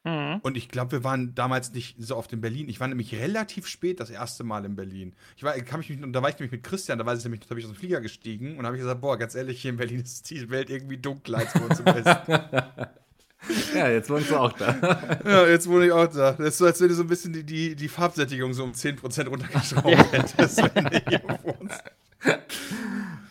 [0.04, 0.40] Mhm.
[0.42, 2.68] Und ich glaube, wir waren damals nicht so oft in Berlin.
[2.68, 5.16] Ich war nämlich relativ spät das erste Mal in Berlin.
[5.38, 7.42] Ich war, kam ich mich, da war ich nämlich mit Christian, da war ich nämlich,
[7.42, 9.72] da habe ich aus dem Flieger gestiegen und habe ich gesagt, boah, ganz ehrlich, hier
[9.72, 12.40] in Berlin ist die Welt irgendwie dunkler als bei uns im Westen.
[13.76, 15.20] Ja, jetzt wohnst du auch da.
[15.26, 16.32] ja, jetzt wohne ich auch da.
[16.32, 18.72] Das ist so, als wenn du so ein bisschen die, die, die Farbsättigung so um
[18.72, 20.12] 10% runtergeschraubt ja.
[20.12, 21.84] hättest, wenn du hier wohnst.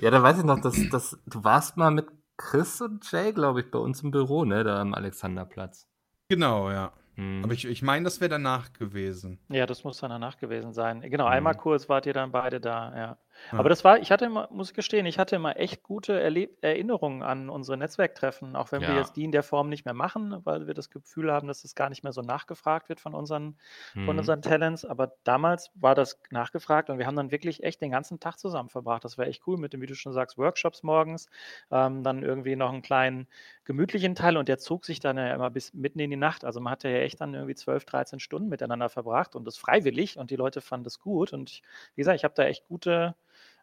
[0.00, 3.60] Ja, da weiß ich noch, dass, dass du warst mal mit Chris und Jay, glaube
[3.60, 5.86] ich, bei uns im Büro, ne, da am Alexanderplatz.
[6.32, 6.92] Genau, ja.
[7.16, 7.44] Mhm.
[7.44, 9.38] Aber ich, ich meine, das wäre danach gewesen.
[9.50, 11.02] Ja, das muss dann danach gewesen sein.
[11.02, 11.32] Genau, mhm.
[11.32, 13.18] einmal kurz wart ihr dann beide da, ja.
[13.50, 16.58] Aber das war, ich hatte immer, muss ich gestehen, ich hatte immer echt gute Erleb
[16.62, 18.88] Erinnerungen an unsere Netzwerktreffen, auch wenn ja.
[18.88, 21.64] wir jetzt die in der Form nicht mehr machen, weil wir das Gefühl haben, dass
[21.64, 23.56] es gar nicht mehr so nachgefragt wird von unseren,
[23.94, 24.06] mhm.
[24.06, 24.84] von unseren Talents.
[24.84, 28.68] Aber damals war das nachgefragt und wir haben dann wirklich echt den ganzen Tag zusammen
[28.68, 29.04] verbracht.
[29.04, 31.26] Das war echt cool mit dem, wie du schon sagst, Workshops morgens,
[31.70, 33.26] ähm, dann irgendwie noch einen kleinen
[33.64, 36.44] gemütlichen Teil und der zog sich dann ja immer bis mitten in die Nacht.
[36.44, 40.18] Also man hatte ja echt dann irgendwie 12, 13 Stunden miteinander verbracht und das freiwillig
[40.18, 41.32] und die Leute fanden das gut.
[41.32, 41.62] Und
[41.94, 43.14] wie gesagt, ich habe da echt gute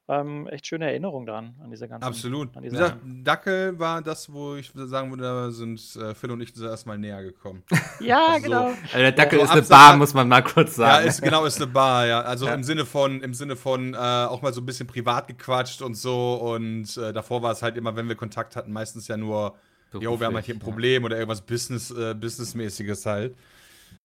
[0.10, 2.04] ähm, echt schöne Erinnerung dran, an diese ganzen.
[2.04, 2.58] Absolut.
[2.58, 6.32] An diese Wie gesagt, Dackel war das, wo ich sagen würde, da sind äh, Phil
[6.32, 7.62] und ich erstmal näher gekommen.
[8.00, 8.66] ja, also, genau.
[8.66, 11.04] Also der Dackel ist eine Bar, muss man mal kurz sagen.
[11.04, 12.22] Ja, ist, genau, ist eine Bar, ja.
[12.22, 12.56] Also ja.
[12.56, 15.94] im Sinne von, im Sinne von äh, auch mal so ein bisschen privat gequatscht und
[15.94, 16.34] so.
[16.34, 19.56] Und äh, davor war es halt immer, wenn wir Kontakt hatten, meistens ja nur,
[19.94, 21.06] jo, wir haben halt hier ein Problem ja.
[21.06, 23.36] oder irgendwas Business, äh, Businessmäßiges halt.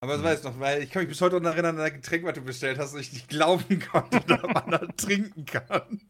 [0.00, 1.94] Aber das weiß ich noch, weil ich kann mich bis heute noch erinnern an ein
[1.94, 6.00] Getränk, was du bestellt hast und ich nicht glauben konnte, dass man da trinken kann.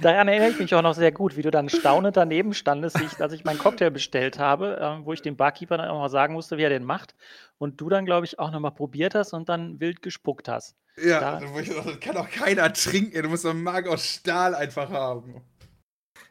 [0.00, 3.20] Daran erinnere ich mich auch noch sehr gut, wie du dann staunend daneben standest, ich,
[3.20, 6.32] als ich meinen Cocktail bestellt habe, äh, wo ich dem Barkeeper dann auch mal sagen
[6.32, 7.14] musste, wie er den macht.
[7.58, 10.76] Und du dann, glaube ich, auch nochmal probiert hast und dann wild gespuckt hast.
[10.96, 13.22] Ja, da, wo ich dachte, das kann auch keiner trinken.
[13.22, 15.42] Du musst einen Magen aus Stahl einfach haben.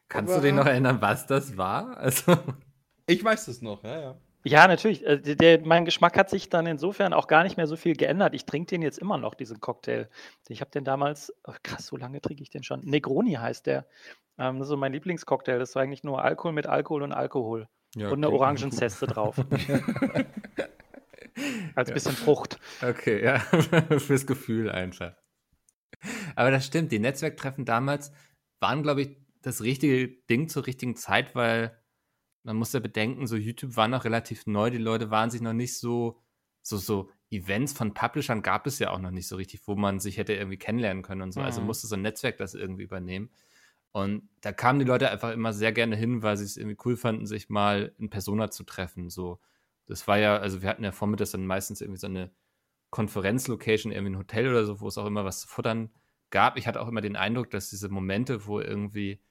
[0.09, 1.97] Kannst Aber, du dich noch erinnern, was das war?
[1.97, 2.37] Also.
[3.05, 4.15] Ich weiß es noch, ja, ja.
[4.43, 5.05] Ja, natürlich.
[5.05, 8.35] Äh, der, mein Geschmack hat sich dann insofern auch gar nicht mehr so viel geändert.
[8.35, 10.09] Ich trinke den jetzt immer noch, diesen Cocktail.
[10.49, 12.81] Ich habe den damals, oh krass, so lange trinke ich den schon.
[12.83, 13.87] Negroni heißt der.
[14.37, 15.59] Ähm, das ist so mein Lieblingscocktail.
[15.59, 17.67] Das war eigentlich nur Alkohol mit Alkohol und Alkohol.
[17.95, 19.35] Ja, und eine Orangenzeste drauf.
[21.75, 21.93] Als ja.
[21.93, 22.59] bisschen Frucht.
[22.81, 23.39] Okay, ja.
[23.99, 25.15] Fürs Gefühl einfach.
[26.35, 26.91] Aber das stimmt.
[26.91, 28.11] Die Netzwerktreffen damals
[28.59, 31.77] waren, glaube ich, das richtige Ding zur richtigen Zeit, weil
[32.43, 35.53] man muss ja bedenken, so YouTube war noch relativ neu, die Leute waren sich noch
[35.53, 36.19] nicht so,
[36.61, 39.99] so, so Events von Publishern gab es ja auch noch nicht so richtig, wo man
[39.99, 41.39] sich hätte irgendwie kennenlernen können und so.
[41.39, 41.45] Also mhm.
[41.45, 43.31] Also musste so ein Netzwerk das irgendwie übernehmen.
[43.91, 46.97] Und da kamen die Leute einfach immer sehr gerne hin, weil sie es irgendwie cool
[46.97, 49.09] fanden, sich mal in Persona zu treffen.
[49.09, 49.39] So,
[49.85, 52.31] das war ja, also wir hatten ja vormittags dann meistens irgendwie so eine
[52.89, 55.91] Konferenzlocation, irgendwie ein Hotel oder so, wo es auch immer was zu futtern
[56.31, 56.57] gab.
[56.57, 59.21] Ich hatte auch immer den Eindruck, dass diese Momente, wo irgendwie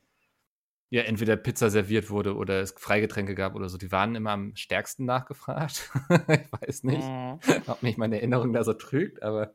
[0.92, 3.78] ja entweder Pizza serviert wurde oder es Freigetränke gab oder so.
[3.78, 5.90] Die waren immer am stärksten nachgefragt.
[6.28, 7.38] ich weiß nicht, mhm.
[7.66, 9.54] ob mich meine Erinnerung da so trügt, aber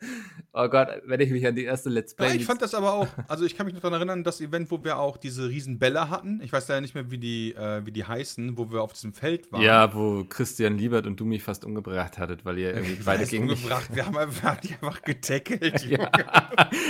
[0.53, 2.29] oh Gott, wenn ich mich an die erste Let's Play.
[2.29, 4.71] Ja, ich fand das aber auch, also ich kann mich noch daran erinnern, das Event,
[4.71, 6.41] wo wir auch diese riesen Bälle hatten.
[6.43, 9.13] Ich weiß leider nicht mehr, wie die, äh, wie die heißen, wo wir auf diesem
[9.13, 9.61] Feld waren.
[9.61, 13.47] Ja, wo Christian Liebert und du mich fast umgebracht hattet, weil ihr irgendwie beide gegen
[13.47, 13.91] umgebracht.
[13.93, 15.85] Wir haben einfach, die einfach getackelt.
[15.87, 16.09] ja.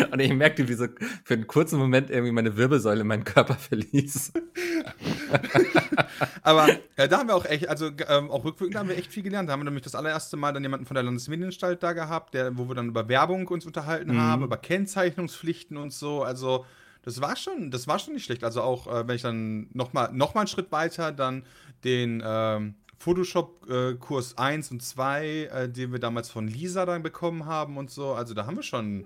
[0.10, 0.88] Und ich merkte, wie so
[1.25, 4.31] für einen kurzen Moment irgendwie meine Wirbelsäule meinen Körper verließ.
[6.43, 9.23] Aber ja, da haben wir auch echt, also ähm, auch rückwirkend haben wir echt viel
[9.23, 9.50] gelernt.
[9.50, 12.58] Da haben wir nämlich das allererste Mal dann jemanden von der Landesmedienanstalt da gehabt, der,
[12.58, 14.21] wo wir dann über Werbung uns unterhalten mhm.
[14.21, 16.23] haben, über Kennzeichnungspflichten und so.
[16.23, 16.65] Also
[17.04, 18.43] das war schon, das war schon nicht schlecht.
[18.43, 21.43] Also auch, äh, wenn ich dann nochmal noch mal einen Schritt weiter dann
[21.84, 27.45] den ähm, Photoshop-Kurs äh, 1 und 2, äh, den wir damals von Lisa dann bekommen
[27.45, 28.13] haben und so.
[28.13, 29.06] Also da haben wir schon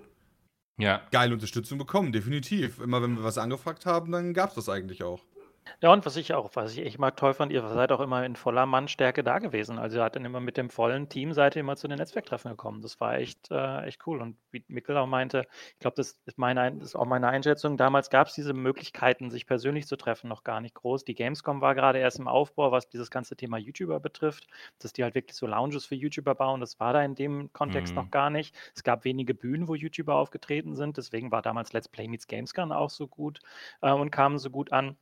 [0.78, 1.02] ja.
[1.10, 2.80] geile Unterstützung bekommen, definitiv.
[2.80, 5.24] Immer wenn wir was angefragt haben, dann gab es das eigentlich auch.
[5.80, 8.24] Ja, und was ich auch, was ich echt mal toll fand, ihr seid auch immer
[8.24, 9.78] in voller Mannstärke da gewesen.
[9.78, 12.50] Also ihr seid dann immer mit dem vollen Team seid ihr immer zu den Netzwerktreffen
[12.50, 12.82] gekommen.
[12.82, 14.20] Das war echt, äh, echt cool.
[14.20, 17.76] Und wie Mikkel auch meinte, ich glaube, das ist meine, das ist auch meine Einschätzung.
[17.76, 21.04] Damals gab es diese Möglichkeiten, sich persönlich zu treffen, noch gar nicht groß.
[21.04, 24.46] Die Gamescom war gerade erst im Aufbau, was dieses ganze Thema YouTuber betrifft,
[24.78, 26.60] dass die halt wirklich so Lounges für YouTuber bauen.
[26.60, 28.02] Das war da in dem Kontext mhm.
[28.02, 28.54] noch gar nicht.
[28.74, 30.96] Es gab wenige Bühnen, wo YouTuber aufgetreten sind.
[30.96, 33.40] Deswegen war damals Let's Play Meets Gamescom auch so gut
[33.80, 34.96] äh, und kamen so gut an.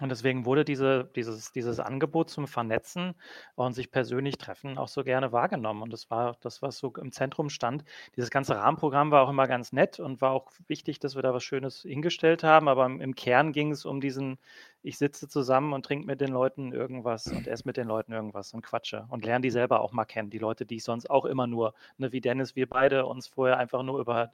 [0.00, 3.14] Und deswegen wurde diese, dieses, dieses Angebot zum Vernetzen
[3.54, 5.82] und sich persönlich treffen auch so gerne wahrgenommen.
[5.82, 7.84] Und das war das, was so im Zentrum stand.
[8.16, 11.34] Dieses ganze Rahmenprogramm war auch immer ganz nett und war auch wichtig, dass wir da
[11.34, 12.68] was Schönes hingestellt haben.
[12.68, 14.38] Aber im, im Kern ging es um diesen
[14.82, 18.54] ich sitze zusammen und trinke mit den Leuten irgendwas und esse mit den Leuten irgendwas
[18.54, 20.30] und quatsche und lerne die selber auch mal kennen.
[20.30, 23.58] Die Leute, die ich sonst auch immer nur, ne, wie Dennis, wir beide uns vorher
[23.58, 24.32] einfach nur über,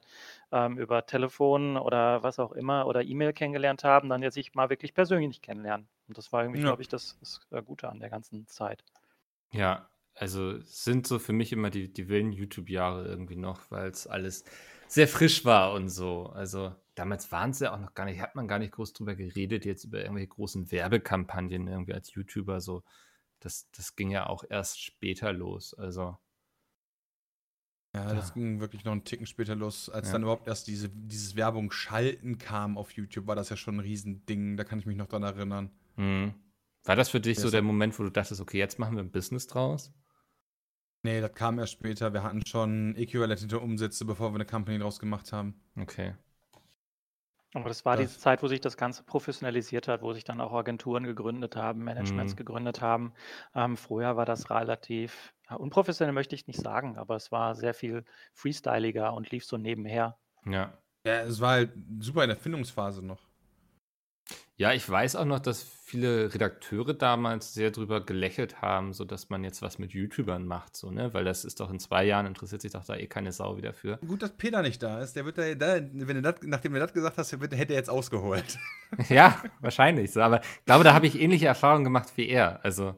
[0.51, 4.69] ähm, über Telefon oder was auch immer oder E-Mail kennengelernt haben, dann jetzt ich mal
[4.69, 5.87] wirklich persönlich kennenlernen.
[6.07, 6.67] Und das war irgendwie, ja.
[6.67, 8.83] glaube ich, das, das Gute an der ganzen Zeit.
[9.51, 14.07] Ja, also sind so für mich immer die, die wilden YouTube-Jahre irgendwie noch, weil es
[14.07, 14.43] alles
[14.87, 16.27] sehr frisch war und so.
[16.33, 19.15] Also damals waren es ja auch noch gar nicht, hat man gar nicht groß drüber
[19.15, 22.83] geredet, jetzt über irgendwelche großen Werbekampagnen irgendwie als YouTuber so.
[23.39, 25.75] Das, das ging ja auch erst später los.
[25.75, 26.17] Also.
[27.95, 30.13] Ja, das ging wirklich noch einen Ticken später los, als ja.
[30.13, 33.79] dann überhaupt erst diese, dieses Werbung schalten kam auf YouTube, war das ja schon ein
[33.79, 35.71] Riesending, da kann ich mich noch dran erinnern.
[35.95, 36.33] Mhm.
[36.83, 39.03] War das für dich ja, so der Moment, wo du dachtest, okay, jetzt machen wir
[39.03, 39.93] ein Business draus?
[41.03, 42.13] Nee, das kam erst später.
[42.13, 45.55] Wir hatten schon äquivalente Umsätze, bevor wir eine Company draus gemacht haben.
[45.75, 46.15] Okay.
[47.53, 48.07] Aber das war das.
[48.07, 51.83] diese Zeit, wo sich das Ganze professionalisiert hat, wo sich dann auch Agenturen gegründet haben,
[51.83, 52.37] Managements mhm.
[52.37, 53.13] gegründet haben.
[53.55, 57.73] Ähm, vorher war das relativ ja, unprofessionell, möchte ich nicht sagen, aber es war sehr
[57.73, 60.17] viel freestyliger und lief so nebenher.
[60.45, 60.77] Ja.
[61.05, 63.26] Ja, es war halt super in der Findungsphase noch.
[64.59, 69.29] Ja, ich weiß auch noch, dass viele Redakteure damals sehr drüber gelächelt haben, so dass
[69.29, 71.13] man jetzt was mit YouTubern macht, so, ne?
[71.13, 73.71] Weil das ist doch in zwei Jahren interessiert sich doch da eh keine Sau wieder
[73.71, 73.97] für.
[73.97, 75.15] Gut, dass Peter nicht da ist.
[75.15, 77.89] Der wird da, da wenn du das, nachdem du das gesagt hast, hätte er jetzt
[77.89, 78.57] ausgeholt.
[79.09, 80.21] ja, wahrscheinlich so.
[80.21, 82.65] Aber ich glaube, da habe ich ähnliche Erfahrungen gemacht wie er.
[82.65, 82.95] Also,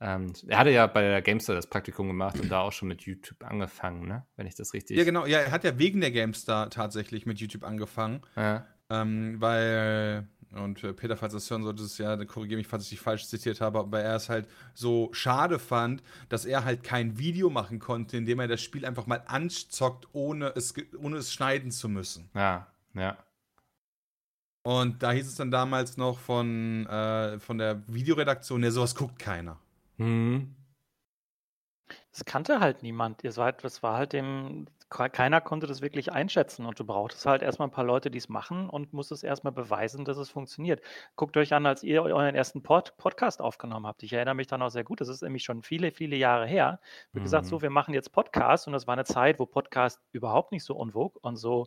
[0.00, 3.02] ähm, er hatte ja bei der Gamestar das Praktikum gemacht und da auch schon mit
[3.02, 4.26] YouTube angefangen, ne?
[4.36, 4.96] Wenn ich das richtig.
[4.96, 5.26] Ja, genau.
[5.26, 8.22] Ja, er hat ja wegen der Gamestar tatsächlich mit YouTube angefangen.
[8.34, 8.66] Ja.
[8.90, 12.90] Ähm, weil und äh, Peter, falls du das hören solltest, ja, korrigiere mich, falls ich
[12.90, 17.18] dich falsch zitiert habe, aber er es halt so schade fand, dass er halt kein
[17.18, 21.32] Video machen konnte, in dem er das Spiel einfach mal anzockt, ohne es, ohne es
[21.32, 22.30] schneiden zu müssen.
[22.34, 23.16] Ja, ja.
[24.62, 29.18] Und da hieß es dann damals noch von, äh, von der Videoredaktion, ja, sowas guckt
[29.18, 29.58] keiner.
[29.98, 30.54] Mhm.
[32.12, 33.24] Das kannte halt niemand.
[33.24, 37.26] Das war halt, das war halt dem, keiner konnte das wirklich einschätzen und du brauchtest
[37.26, 40.82] halt erstmal ein paar Leute, die es machen und musstest erstmal beweisen, dass es funktioniert.
[41.16, 44.02] Guckt euch an, als ihr euren ersten Pod Podcast aufgenommen habt.
[44.02, 46.80] Ich erinnere mich dann auch sehr gut, das ist nämlich schon viele, viele Jahre her.
[47.12, 47.24] Wie mhm.
[47.24, 50.64] gesagt, so, wir machen jetzt Podcast und das war eine Zeit, wo Podcast überhaupt nicht
[50.64, 51.66] so unwog und so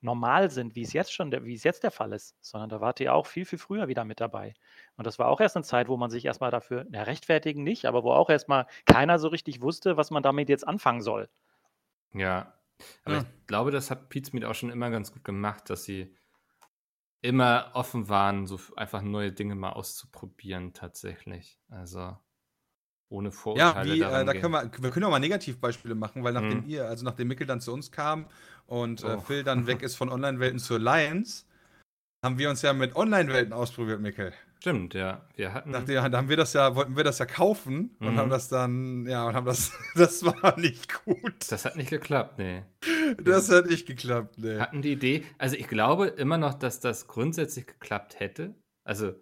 [0.00, 3.00] normal sind, wie es jetzt schon, wie es jetzt der Fall ist, sondern da wart
[3.00, 4.54] ihr auch viel, viel früher wieder mit dabei.
[4.96, 7.86] Und das war auch erst eine Zeit, wo man sich erstmal dafür, na, rechtfertigen nicht,
[7.86, 11.28] aber wo auch erstmal keiner so richtig wusste, was man damit jetzt anfangen soll.
[12.12, 12.54] Ja,
[13.04, 13.20] aber ja.
[13.22, 16.14] ich glaube, das hat Pizmeet auch schon immer ganz gut gemacht, dass sie
[17.20, 21.58] immer offen waren, so einfach neue Dinge mal auszuprobieren, tatsächlich.
[21.68, 22.16] Also
[23.08, 23.94] ohne Vorurteile.
[23.94, 26.68] Ja, wie, äh, da können wir, wir können auch mal Negativbeispiele machen, weil nachdem mhm.
[26.68, 28.26] ihr, also nachdem Mikkel dann zu uns kam
[28.66, 29.20] und äh, oh.
[29.20, 31.46] Phil dann weg ist von Online-Welten zur Alliance,
[32.24, 34.32] haben wir uns ja mit Online-Welten ausprobiert, Mikkel.
[34.60, 35.24] Stimmt, ja.
[35.36, 35.70] Wir hatten.
[35.70, 38.18] Nachdem, da haben wir das ja, wollten wir das ja kaufen und mhm.
[38.18, 41.50] haben das dann, ja, und haben das, das war nicht gut.
[41.50, 42.64] Das hat nicht geklappt, nee.
[43.22, 44.58] Das hat nicht geklappt, nee.
[44.58, 48.54] Hatten die Idee, also ich glaube immer noch, dass das grundsätzlich geklappt hätte.
[48.82, 49.12] Also,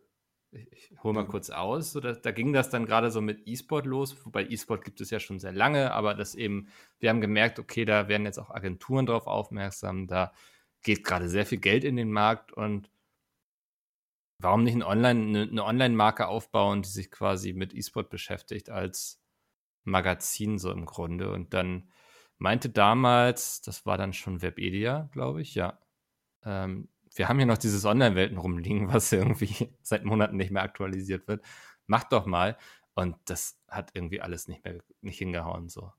[0.53, 3.47] ich, ich hole mal kurz aus, so, da, da ging das dann gerade so mit
[3.47, 6.69] E-Sport los, wobei E-Sport gibt es ja schon sehr lange, aber das eben,
[6.99, 10.33] wir haben gemerkt, okay, da werden jetzt auch Agenturen drauf aufmerksam, da
[10.83, 12.89] geht gerade sehr viel Geld in den Markt und
[14.39, 19.21] warum nicht ein Online, eine, eine Online-Marke aufbauen, die sich quasi mit E-Sport beschäftigt als
[19.85, 21.33] Magazin so im Grunde.
[21.33, 21.91] Und dann
[22.39, 25.79] meinte damals, das war dann schon Webedia, glaube ich, ja.
[26.45, 31.29] Ähm, wir haben hier noch dieses Online-Welten rumliegen, was irgendwie seit Monaten nicht mehr aktualisiert
[31.29, 31.45] wird.
[31.87, 32.59] Macht doch mal.
[32.95, 35.93] Und das hat irgendwie alles nicht mehr nicht hingehauen so.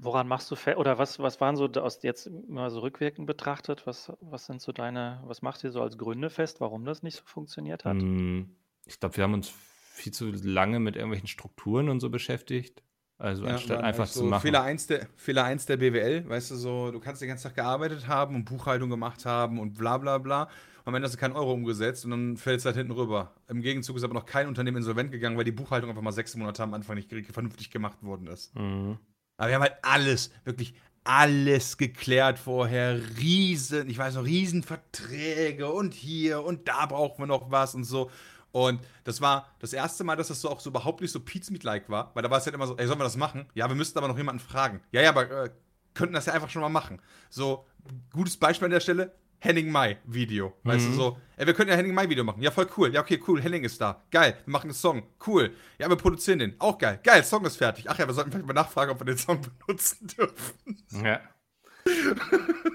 [0.00, 3.86] Woran machst du fest, oder was, was waren so aus jetzt mal so rückwirkend betrachtet,
[3.86, 7.16] was, was sind so deine, was macht ihr so als Gründe fest, warum das nicht
[7.16, 7.96] so funktioniert hat?
[7.96, 8.48] Hm,
[8.86, 9.52] ich glaube, wir haben uns
[9.98, 12.82] viel zu lange mit irgendwelchen Strukturen und so beschäftigt.
[13.18, 14.42] Also ja, anstatt einfach so zu machen.
[14.42, 17.56] Fehler 1, der, Fehler 1 der BWL, weißt du, so, du kannst den ganzen Tag
[17.56, 20.44] gearbeitet haben und Buchhaltung gemacht haben und bla bla bla.
[20.44, 20.50] Und
[20.84, 23.34] am Ende hast du keinen Euro umgesetzt und dann fällt es halt hinten rüber.
[23.48, 26.36] Im Gegenzug ist aber noch kein Unternehmen insolvent gegangen, weil die Buchhaltung einfach mal sechs
[26.36, 28.54] Monate am Anfang nicht vernünftig gemacht worden ist.
[28.54, 28.98] Mhm.
[29.38, 30.74] Aber wir haben halt alles, wirklich
[31.04, 33.00] alles geklärt vorher.
[33.18, 38.10] Riesen, ich weiß noch, Riesenverträge und hier und da brauchen wir noch was und so.
[38.50, 41.88] Und das war das erste Mal, dass das so auch so überhaupt nicht so Pizmeet-like
[41.88, 43.46] war, weil da war es halt immer so, ey, sollen wir das machen?
[43.54, 44.82] Ja, wir müssten aber noch jemanden fragen.
[44.90, 45.50] Ja, ja, aber äh,
[45.94, 47.00] könnten das ja einfach schon mal machen.
[47.30, 47.66] So,
[48.12, 50.56] gutes Beispiel an der Stelle, Henning Mai Video.
[50.64, 50.90] Weißt mhm.
[50.90, 52.42] du so, ey, wir können ja Henning Mai Video machen.
[52.42, 52.92] Ja, voll cool.
[52.92, 53.40] Ja, okay, cool.
[53.40, 54.02] Henning ist da.
[54.10, 54.36] Geil.
[54.44, 55.04] Wir machen einen Song.
[55.26, 55.52] Cool.
[55.78, 56.54] Ja, wir produzieren den.
[56.58, 57.00] Auch geil.
[57.02, 57.88] Geil, Song ist fertig.
[57.88, 60.82] Ach ja, wir sollten vielleicht mal nachfragen, ob wir den Song benutzen dürfen.
[61.04, 61.20] Ja.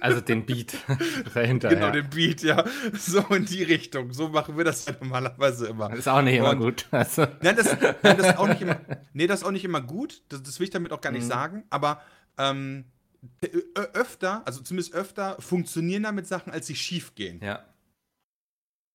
[0.02, 0.74] Also den Beat
[1.34, 1.70] dahinter.
[1.70, 1.92] Genau, ja.
[1.92, 2.64] den Beat, ja.
[2.98, 4.12] So in die Richtung.
[4.12, 5.90] So machen wir das ja normalerweise immer.
[5.90, 6.88] Das ist auch nicht immer Und, gut.
[6.92, 7.28] Also.
[7.42, 8.80] Nein, das, nein, das ist auch nicht immer.
[9.14, 10.24] Nee, das ist auch nicht immer gut.
[10.30, 11.30] Das, das will ich damit auch gar nicht mhm.
[11.30, 11.64] sagen.
[11.70, 12.02] Aber
[12.38, 12.86] ähm,
[13.76, 17.40] öfter, also zumindest öfter, funktionieren damit Sachen, als sie schief gehen.
[17.44, 17.66] Ja.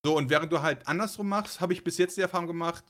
[0.05, 2.83] So, und während du halt andersrum machst, habe ich bis jetzt die Erfahrung gemacht,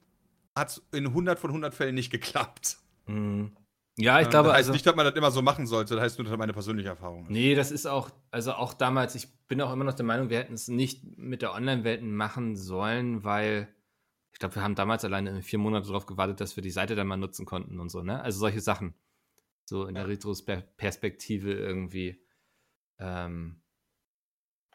[0.56, 2.78] hat es in 100 von 100 Fällen nicht geklappt.
[3.08, 3.56] Mhm.
[3.98, 5.96] Ja, ich Ja, glaube, das heißt also, nicht, dass man das immer so machen sollte,
[5.96, 7.30] das heißt nur, dass das meine persönliche Erfahrung ist.
[7.30, 10.38] nee, das ist auch, also auch damals, ich bin auch immer noch der Meinung, wir
[10.40, 13.68] hätten es nicht mit der Online-Welt machen sollen, weil
[14.32, 17.08] ich glaube, wir haben damals alleine vier Monate darauf gewartet, dass wir die Seite dann
[17.08, 18.22] mal nutzen konnten und so, ne?
[18.22, 18.94] Also solche Sachen.
[19.70, 22.22] So in der Retrospektive irgendwie.
[22.98, 23.62] Ähm,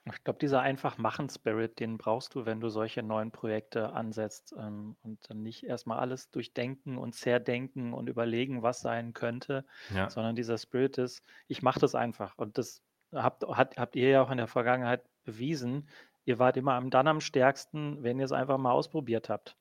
[0.07, 4.55] Ich glaube, dieser einfach machen Spirit, den brauchst du, wenn du solche neuen Projekte ansetzt
[4.59, 10.11] ähm, und dann nicht erstmal alles durchdenken und zerdenken und überlegen, was sein könnte, ja.
[10.11, 12.37] sondern dieser Spirit ist, ich mache das einfach.
[12.39, 15.89] Und das habt, hat, habt ihr ja auch in der Vergangenheit bewiesen.
[16.25, 19.57] Ihr wart immer am, dann am stärksten, wenn ihr es einfach mal ausprobiert habt.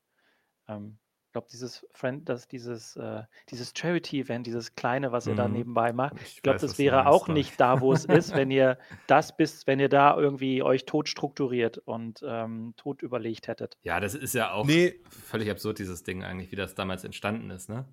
[0.68, 0.98] Ähm,
[1.34, 5.52] glaube, dieses Friend, das, dieses, äh, dieses Charity-Event, dieses kleine, was ihr da Mhm.
[5.52, 8.78] nebenbei macht, Ich ich glaube, das wäre auch nicht da, wo es ist, wenn ihr
[9.06, 13.76] das bis, wenn ihr da irgendwie euch tot strukturiert und ähm, tot überlegt hättet.
[13.82, 17.50] ja, das ist ja auch Nee, völlig absurd, dieses Ding eigentlich, wie das damals entstanden
[17.50, 17.84] ist, ne?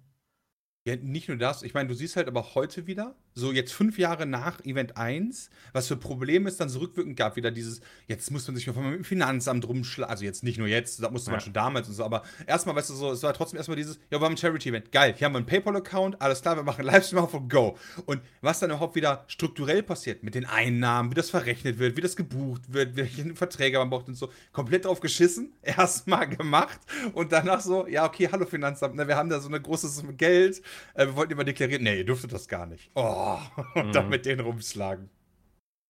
[0.88, 1.62] Ja, nicht nur das.
[1.62, 5.50] Ich meine, du siehst halt aber heute wieder, so jetzt fünf Jahre nach Event 1,
[5.74, 7.36] was für Probleme es dann so rückwirkend gab.
[7.36, 10.12] Wieder dieses, jetzt muss man sich mal mit dem Finanzamt rumschlagen.
[10.12, 11.44] Also jetzt nicht nur jetzt, da musste man Ja.
[11.46, 12.04] schon damals und so.
[12.04, 14.92] Aber erstmal, weißt du, so, es war trotzdem erstmal dieses, ja, wir haben ein Charity-Event.
[14.92, 17.78] Geil, hier haben wir einen PayPal-Account, alles klar, wir machen Livestream auf und go.
[18.06, 22.02] Und was dann überhaupt wieder strukturell passiert, mit den Einnahmen, wie das verrechnet wird, wie
[22.02, 26.80] das gebucht wird, welche Verträge man braucht und so, komplett drauf geschissen, erstmal gemacht
[27.14, 30.62] und danach so, ja, okay, hallo Finanzamt, ne, wir haben da so ein großes Geld,
[30.96, 32.90] äh, wir wollten immer deklarieren, nee, ihr dürftet das gar nicht.
[32.96, 33.21] Oh,
[33.76, 34.10] und dann Mhm.
[34.10, 35.10] mit denen rumschlagen.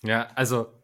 [0.04, 0.82] Ja, also,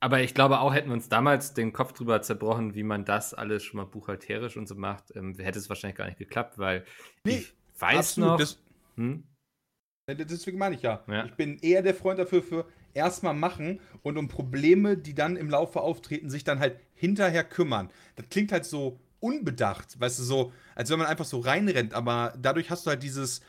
[0.00, 3.32] aber ich glaube auch, hätten wir uns damals den Kopf drüber zerbrochen, wie man das
[3.34, 6.84] alles schon mal buchhalterisch und so macht, ähm, hätte es wahrscheinlich gar nicht geklappt, weil
[7.24, 8.38] Nee, ich weiß noch.
[8.38, 8.58] das,
[8.96, 9.24] hm?
[10.08, 11.04] deswegen meine ich ja.
[11.06, 11.26] Ja.
[11.26, 15.50] Ich bin eher der Freund dafür, für erstmal machen und um Probleme, die dann im
[15.50, 17.90] Laufe auftreten, sich dann halt hinterher kümmern.
[18.16, 22.34] Das klingt halt so unbedacht, weißt du, so, als wenn man einfach so reinrennt, aber
[22.38, 23.40] dadurch hast du halt dieses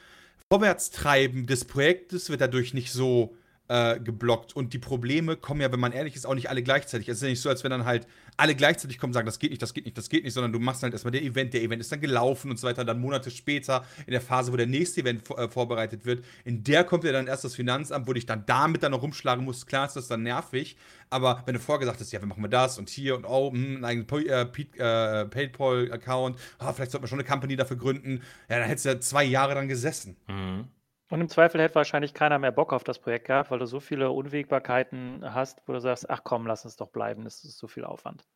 [0.52, 3.36] Vorwärtstreiben des Projektes wird dadurch nicht so
[3.68, 7.10] äh, geblockt und die Probleme kommen ja, wenn man ehrlich ist, auch nicht alle gleichzeitig.
[7.10, 9.40] Es ist ja nicht so, als wenn dann halt alle gleichzeitig kommen und sagen, das
[9.40, 11.54] geht nicht, das geht nicht, das geht nicht, sondern du machst halt erstmal der Event,
[11.54, 14.58] der Event ist dann gelaufen und so weiter, dann Monate später in der Phase, wo
[14.58, 18.14] der nächste Event äh, vorbereitet wird, in der kommt ja dann erst das Finanzamt, wo
[18.14, 20.78] dich dann damit dann noch rumschlagen musst, klar ist das dann nervig,
[21.10, 23.52] aber wenn du vorher gesagt hast, ja, wir machen wir das und hier und oh,
[23.52, 28.22] hm, einen eigenen äh, äh, PayPal-Account, ah, vielleicht sollte man schon eine Company dafür gründen,
[28.50, 30.18] ja, dann hättest du ja zwei Jahre dann gesessen.
[30.28, 30.68] Mhm.
[31.16, 33.80] Und im Zweifel hätte wahrscheinlich keiner mehr Bock auf das Projekt gehabt, weil du so
[33.80, 37.70] viele Unwägbarkeiten hast, wo du sagst, ach komm, lass es doch bleiben, das ist so
[37.70, 38.28] viel Aufwand.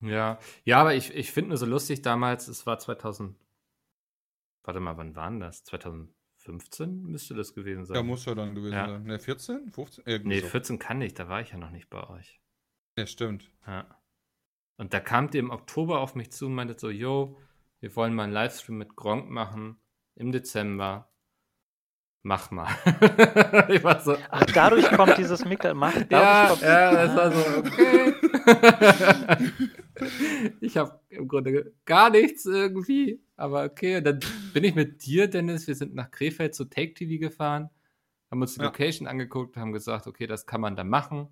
[0.00, 3.36] Ja, ja, aber ich, ich finde nur so lustig damals, es war 2000,
[4.62, 5.64] warte mal, wann waren das?
[5.64, 7.96] 2015 müsste das gewesen sein.
[7.96, 8.88] Ja, muss ja dann gewesen Ja.
[8.88, 9.02] sein.
[9.02, 9.70] Ne, 14?
[9.70, 10.04] 15?
[10.06, 10.46] Irgendwie nee, so.
[10.46, 12.40] 14 kann nicht, da war ich ja noch nicht bei euch.
[12.96, 13.52] Ja, stimmt.
[13.66, 14.00] Ja.
[14.78, 17.38] Und da kamt ihr im Oktober auf mich zu und meinte so, yo,
[17.80, 19.76] wir wollen mal einen Livestream mit Gronk machen
[20.14, 21.10] im Dezember.
[22.26, 22.66] Mach mal.
[23.68, 27.32] ich war so, Ach, dadurch kommt dieses Mickel, mach, dadurch ja, kommt, ja, das war
[27.32, 28.14] so, okay.
[30.62, 33.98] ich habe im Grunde gar nichts irgendwie, aber okay.
[33.98, 34.20] Und dann
[34.54, 37.68] bin ich mit dir, Dennis, wir sind nach Krefeld zu Take TV gefahren,
[38.30, 38.66] haben uns die Ja.
[38.68, 41.28] Location angeguckt, haben gesagt, okay, das kann man da machen.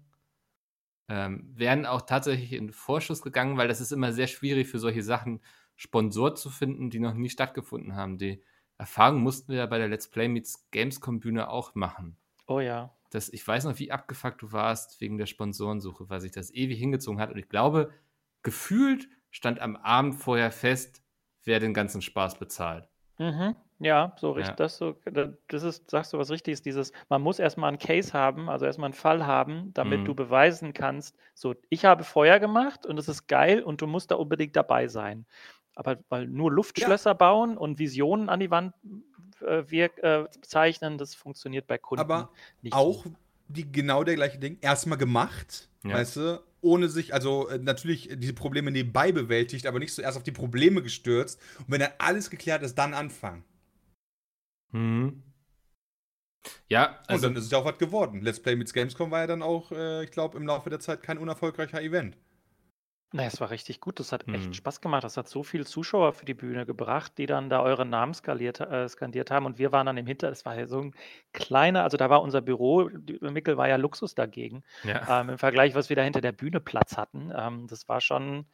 [1.08, 5.02] Ähm, wären auch tatsächlich in Vorschuss gegangen, weil das ist immer sehr schwierig für solche
[5.02, 5.40] Sachen,
[5.74, 8.18] Sponsor zu finden, die noch nie stattgefunden haben.
[8.18, 8.42] Die
[8.82, 12.16] Erfahrung mussten wir ja bei der Let's Play Meets Gamescom Bühne auch machen
[12.46, 12.90] oh ja.
[13.10, 16.78] das, ich weiß noch, wie abgefuckt du warst wegen der Sponsorensuche, weil sich das ewig
[16.78, 17.30] hingezogen hat.
[17.30, 17.92] Und ich glaube,
[18.42, 21.02] gefühlt stand am Abend vorher fest,
[21.44, 22.88] wer den ganzen Spaß bezahlt.
[23.18, 23.54] Mhm.
[23.78, 24.34] Ja, so Ja.
[24.34, 24.56] richtig.
[24.56, 28.12] Das, so, da- das ist, sagst du was Richtiges, dieses, man muss erstmal einen Case
[28.12, 30.04] haben, also erstmal einen Fall haben, damit Mhm.
[30.04, 34.10] du beweisen kannst, so, ich habe Feuer gemacht und es ist geil und du musst
[34.10, 35.26] da unbedingt dabei sein.
[35.74, 38.74] Aber weil nur Luftschlösser bauen und Visionen an die Wand
[39.40, 42.30] äh, wirk, äh, zeichnen, das funktioniert bei Kunden Aber
[42.60, 43.14] nicht auch so.
[43.48, 44.58] die genau der gleiche Ding.
[44.60, 45.94] Erstmal gemacht, Ja.
[45.94, 50.22] weißt du, ohne sich, also äh, natürlich diese Probleme nebenbei bewältigt, aber nicht zuerst auf
[50.22, 51.40] die Probleme gestürzt.
[51.60, 53.44] Und wenn dann alles geklärt ist, dann anfangen.
[54.72, 55.22] Mhm.
[56.68, 58.20] Ja, Und also dann ist es ja auch was geworden.
[58.22, 61.02] Let's Play mit Gamescom war ja dann auch, äh, ich glaube, im Laufe der Zeit
[61.02, 62.16] kein unerfolgreicher Event.
[63.12, 64.00] Na, es war richtig gut.
[64.00, 64.34] Das hat Mhm.
[64.34, 65.04] echt Spaß gemacht.
[65.04, 68.60] Das hat so viele Zuschauer für die Bühne gebracht, die dann da eure Namen skaliert,
[68.60, 69.44] äh, skandiert haben.
[69.46, 70.30] Und wir waren dann im Hinter.
[70.30, 70.94] Es war ja so ein
[71.32, 74.64] kleiner, also da war unser Büro, die- Mickel war ja Luxus dagegen.
[74.84, 75.20] ja.
[75.20, 77.30] Ähm, Im Vergleich, was wir da hinter der Bühne Platz hatten.
[77.36, 78.46] Ähm, das war schon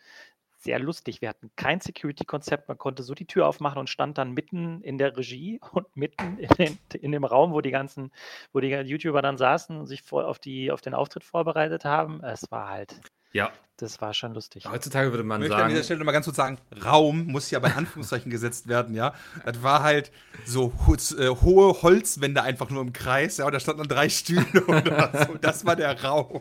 [0.60, 1.20] sehr lustig.
[1.22, 2.66] Wir hatten kein Security-Konzept.
[2.66, 6.36] Man konnte so die Tür aufmachen und stand dann mitten in der Regie und mitten
[6.38, 8.10] in, den, in dem Raum, wo die ganzen,
[8.52, 12.24] wo die YouTuber dann saßen und sich vor, auf, die, auf den Auftritt vorbereitet haben.
[12.24, 13.00] Es war halt
[13.32, 13.50] Ja.
[13.76, 14.64] Das war schon lustig.
[14.68, 15.64] Heutzutage würde man Ich möchte sagen.
[15.66, 19.14] an dieser Stelle mal ganz kurz sagen, Raum muss ja bei Anführungszeichen gesetzt werden, ja.
[19.44, 20.10] Das war halt
[20.44, 24.08] so ho- äh, hohe Holzwände einfach nur im Kreis, ja, und da standen dann drei
[24.08, 25.34] Stühle oder so.
[25.36, 26.40] Das war der Raum.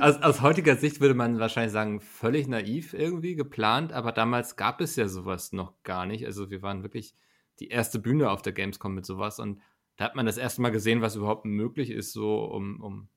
[0.00, 4.80] Aus, aus heutiger Sicht würde man wahrscheinlich sagen, völlig naiv irgendwie geplant, aber damals gab
[4.80, 6.26] es ja sowas noch gar nicht.
[6.26, 7.14] Also wir waren wirklich
[7.60, 9.60] die erste Bühne auf der Gamescom mit sowas und
[9.96, 13.08] da hat man das erste Mal gesehen, was überhaupt möglich ist, so um, um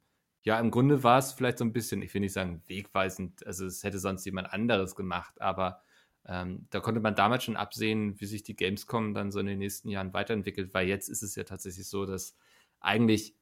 [0.44, 3.66] ja, im Grunde war es vielleicht so ein bisschen, ich will nicht sagen wegweisend, also
[3.66, 5.82] es hätte sonst jemand anderes gemacht, aber
[6.26, 9.60] ähm, da konnte man damals schon absehen, wie sich die Gamescom dann so in den
[9.60, 12.36] nächsten Jahren weiterentwickelt, weil jetzt ist es ja tatsächlich so, dass
[12.80, 13.36] eigentlich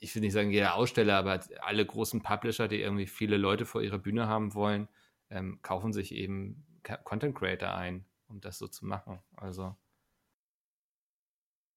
[0.00, 3.82] ich will nicht sagen jeder Aussteller, aber alle großen Publisher, die irgendwie viele Leute vor
[3.82, 4.88] ihrer Bühne haben wollen,
[5.30, 6.64] ähm, kaufen sich eben
[7.04, 9.18] Content Creator ein, um das so zu machen.
[9.36, 9.76] Also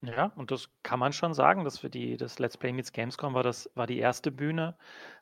[0.03, 3.35] Ja, und das kann man schon sagen, dass wir die, das Let's Play Meets Gamescom
[3.35, 4.75] war, das war die erste Bühne.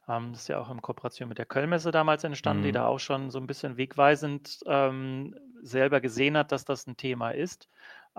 [0.07, 2.73] Ähm, das ist ja auch in Kooperation mit der Kölnmesse damals entstanden, die Mhm.
[2.73, 7.31] da auch schon so ein bisschen wegweisend ähm, selber gesehen hat, dass das ein Thema
[7.31, 7.67] ist.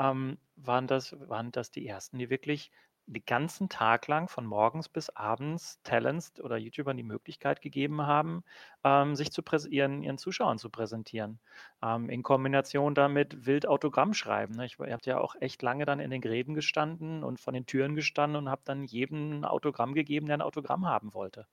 [0.00, 2.72] Ähm, waren das, waren das die ersten, die wirklich
[3.10, 8.44] den ganzen Tag lang von morgens bis abends Talents oder YouTubern die Möglichkeit gegeben haben,
[8.84, 11.40] ähm, sich zu ihren, ihren Zuschauern zu präsentieren.
[11.82, 14.54] Ähm, in Kombination damit wild Autogramm schreiben.
[14.54, 14.66] Ne?
[14.66, 17.66] Ich, ihr habt ja auch echt lange dann in den Gräben gestanden und von den
[17.66, 21.46] Türen gestanden und habt dann jedem ein Autogramm gegeben, der ein Autogramm haben wollte.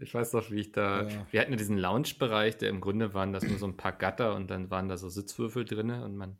[0.00, 1.08] ich weiß noch, wie ich da.
[1.08, 1.26] Ja.
[1.30, 4.34] Wir hatten ja diesen Lounge-Bereich, der im Grunde waren das nur so ein paar Gatter
[4.34, 6.38] und dann waren da so Sitzwürfel drin und man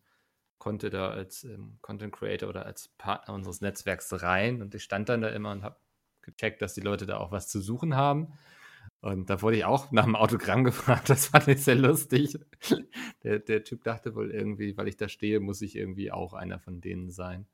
[0.63, 5.09] konnte da als ähm, Content Creator oder als Partner unseres Netzwerks rein und ich stand
[5.09, 5.75] dann da immer und habe
[6.21, 8.33] gecheckt, dass die Leute da auch was zu suchen haben.
[9.01, 11.11] Und da wurde ich auch nach dem Autogramm gefragt.
[11.11, 12.39] Das fand ich sehr lustig.
[13.25, 16.61] Der, der Typ dachte wohl irgendwie, weil ich da stehe, muss ich irgendwie auch einer
[16.61, 17.49] von denen sein.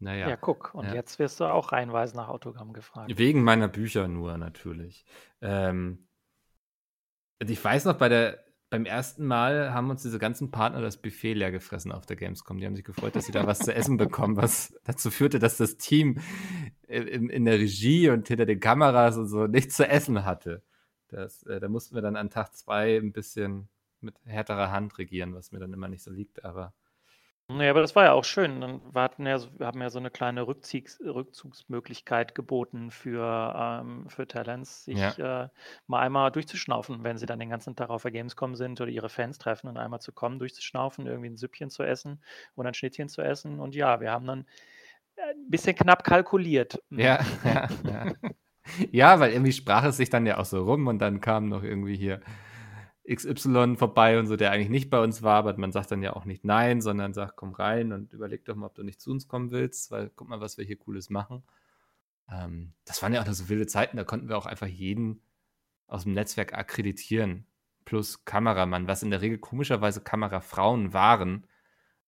[0.00, 0.28] Naja.
[0.28, 0.74] Ja, guck.
[0.74, 0.94] Und Ja.
[0.94, 3.16] jetzt wirst du auch reihenweise nach Autogramm gefragt.
[3.16, 5.04] Wegen meiner Bücher nur, natürlich.
[5.40, 6.08] Ähm,
[7.38, 11.34] ich weiß noch, bei der, beim ersten Mal haben uns diese ganzen Partner das Buffet
[11.34, 12.56] leer gefressen auf der Gamescom.
[12.56, 15.58] Die haben sich gefreut, dass sie da was zu essen bekommen, was dazu führte, dass
[15.58, 16.20] das Team
[16.88, 20.62] in, in der Regie und hinter den Kameras und so nichts zu essen hatte.
[21.08, 23.68] Das, äh, da mussten wir dann an Tag zwei ein bisschen
[24.00, 26.72] mit härterer Hand regieren, was mir dann immer nicht so liegt, aber
[27.56, 28.60] Nee, aber das war ja auch schön.
[28.60, 34.08] Dann wir hatten ja, wir haben ja so eine kleine Rückziegs Rückzugsmöglichkeit geboten für, ähm,
[34.08, 35.48] für Talents, sich äh,
[35.86, 39.08] mal einmal durchzuschnaufen, wenn sie dann den ganzen Tag auf der Gamescom sind oder ihre
[39.08, 42.22] Fans treffen und einmal zu kommen, durchzuschnaufen, irgendwie ein Süppchen zu essen
[42.56, 43.60] oder ein Schnittchen zu essen.
[43.60, 44.46] Und ja, wir haben dann
[45.16, 46.82] äh, ein bisschen knapp kalkuliert.
[46.90, 48.12] Ja, ja, ja.
[48.92, 51.64] Ja, weil irgendwie sprach es sich dann ja auch so rum und dann kam noch
[51.64, 52.20] irgendwie hier
[53.08, 56.14] XY vorbei und so, der eigentlich nicht bei uns war, aber man sagt dann ja
[56.14, 59.10] auch nicht nein, sondern sagt, komm rein und überleg doch mal, ob du nicht zu
[59.10, 61.42] uns kommen willst, weil guck mal, was wir hier Cooles machen.
[62.30, 65.20] Ähm, das waren ja auch noch so wilde Zeiten, da konnten wir auch einfach jeden
[65.88, 67.44] aus dem Netzwerk akkreditieren,
[67.84, 71.46] plus Kameramann, was in der Regel komischerweise Kamerafrauen waren,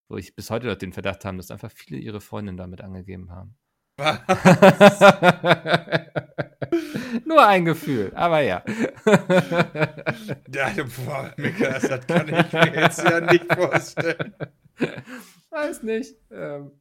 [0.08, 3.30] wo ich bis heute noch den Verdacht habe, dass einfach viele ihre Freundinnen damit angegeben
[3.30, 3.56] haben.
[7.24, 8.62] Nur ein Gefühl, aber ja.
[10.52, 10.70] Ja,
[11.04, 14.34] boah, Mikas, das kann ich mir jetzt ja nicht vorstellen.
[15.50, 16.16] Weiß nicht.
[16.30, 16.72] Ähm,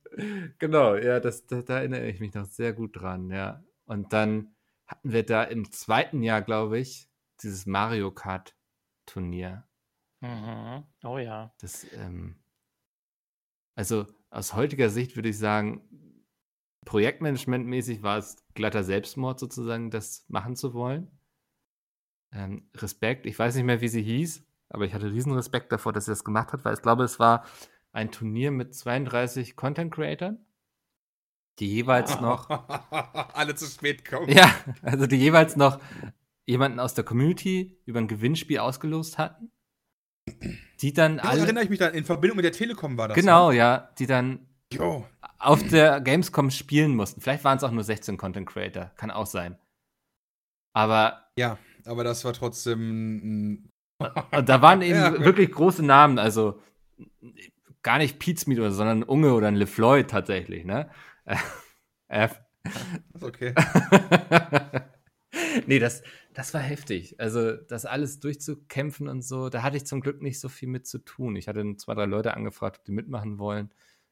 [0.60, 3.64] genau, ja, das, da, da erinnere ich mich noch sehr gut dran, ja.
[3.86, 4.56] Und dann
[4.88, 7.10] hatten wir da im zweiten Jahr, glaube ich,
[7.42, 8.56] dieses Mario Kart
[9.06, 9.68] Turnier.
[10.22, 10.84] Mhm.
[11.04, 11.54] Oh ja.
[11.60, 12.36] Das, ähm,
[13.76, 15.88] also aus heutiger Sicht würde ich sagen,
[16.86, 21.10] Projektmanagementmäßig war es glatter Selbstmord sozusagen, das machen zu wollen.
[22.32, 25.94] Ähm, Respekt, ich weiß nicht mehr, wie sie hieß, aber ich hatte riesen Respekt davor,
[25.94, 27.46] dass sie das gemacht hat, weil ich glaube, es war
[27.92, 30.40] ein Turnier mit 32 Content Creatern,
[31.60, 32.50] die jeweils noch
[33.36, 34.30] Alle zu spät kommen.
[34.30, 34.52] ja,
[34.82, 35.80] also die jeweils noch
[36.46, 39.52] jemanden aus der Community über ein Gewinnspiel ausgelost hatten.
[40.80, 41.42] Die dann Das alle.
[41.42, 43.16] erinnere ich mich dann, in Verbindung mit der Telekom war das.
[43.16, 43.58] Genau, ne?
[43.58, 45.06] ja, die dann Jo.
[45.44, 47.22] Auf der Gamescom spielen mussten.
[47.22, 49.58] Vielleicht waren es auch nur 16 Content Creator, kann auch sein.
[50.74, 53.70] Aber Ja, aber das war trotzdem.
[54.00, 56.60] da waren eben Ja, wirklich große Namen, also
[57.84, 60.90] gar nicht Pizmeet oder so, sondern Unge oder ein LeFloid tatsächlich, ne?
[62.10, 62.28] Äh,
[63.16, 63.56] ist okay.
[65.66, 67.20] nee, das, das war heftig.
[67.20, 70.86] Also, das alles durchzukämpfen und so, da hatte ich zum Glück nicht so viel mit
[70.86, 71.36] zu tun.
[71.36, 73.72] Ich hatte zwei, drei Leute angefragt, ob die mitmachen wollen.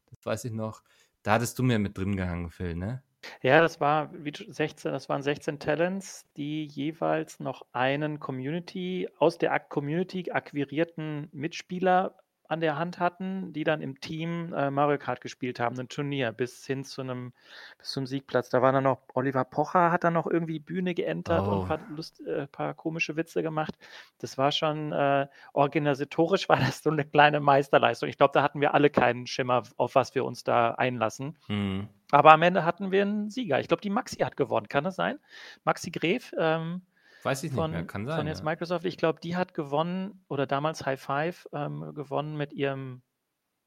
[0.09, 0.81] Das weiß ich noch.
[1.23, 3.03] Da hattest du mir mit drin gehangen, Phil, ne?
[3.43, 9.07] Ja, das war wie du- 16, das waren 16 Talents, die jeweils noch einen Community,
[9.19, 12.15] aus der Community akquirierten Mitspieler
[12.51, 16.33] an der Hand hatten, die dann im Team äh, Mario Kart gespielt haben, ein Turnier
[16.33, 17.31] bis hin zu einem
[17.77, 18.49] bis zum Siegplatz.
[18.49, 21.61] Da war dann noch Oliver Pocher, hat dann noch irgendwie Bühne geentert Oh.
[21.61, 23.75] und hat Lust, äh, paar komische Witze gemacht.
[24.19, 28.09] Das war schon äh, organisatorisch war das so eine kleine Meisterleistung.
[28.09, 31.37] Ich glaube, da hatten wir alle keinen Schimmer, auf was wir uns da einlassen.
[31.47, 31.87] Hm.
[32.11, 33.61] Aber am Ende hatten wir einen Sieger.
[33.61, 34.67] Ich glaube, die Maxi hat gewonnen.
[34.67, 35.19] Kann das sein?
[35.63, 36.81] Maxi Gref ähm,
[37.23, 38.17] Weiß ich nicht von, mehr, kann sein.
[38.17, 38.45] von jetzt ja.
[38.45, 38.85] Microsoft.
[38.85, 43.01] Ich glaube, die hat gewonnen oder damals High Five ähm, gewonnen mit ihrem